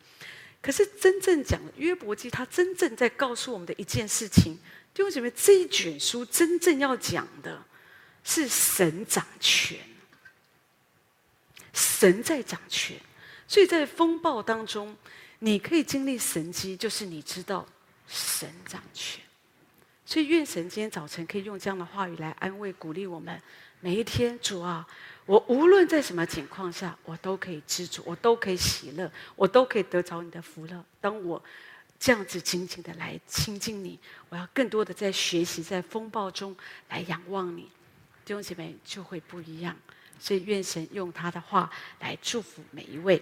[0.61, 4.57] 可是真正讲约伯记，他真正在告诉我们的一件事情，
[4.93, 7.61] 弟兄姐妹，这一卷书真正要讲的
[8.23, 9.79] 是神掌权，
[11.73, 12.95] 神在掌权，
[13.47, 14.95] 所以在风暴当中，
[15.43, 17.65] 你可以经历神迹，就是你知道
[18.07, 19.19] 神掌权。
[20.05, 23.41] 所以愿神今天早晨可以用这样的话语来安慰、鼓励我们
[23.79, 24.87] 每一天，主啊。
[25.25, 30.85] 我无论在什么情况下，我都可以知足，我都可以喜乐，我都可以得着你的福乐。
[30.99, 31.41] 当我
[31.99, 36.55] 这样子紧紧的来亲近你，我要更多的在学习，在风暴中
[36.89, 37.63] 来仰望你，
[38.23, 39.75] 弟兄姐妹就会不一样。
[40.19, 43.19] 所以愿神用他的话来祝福每一位。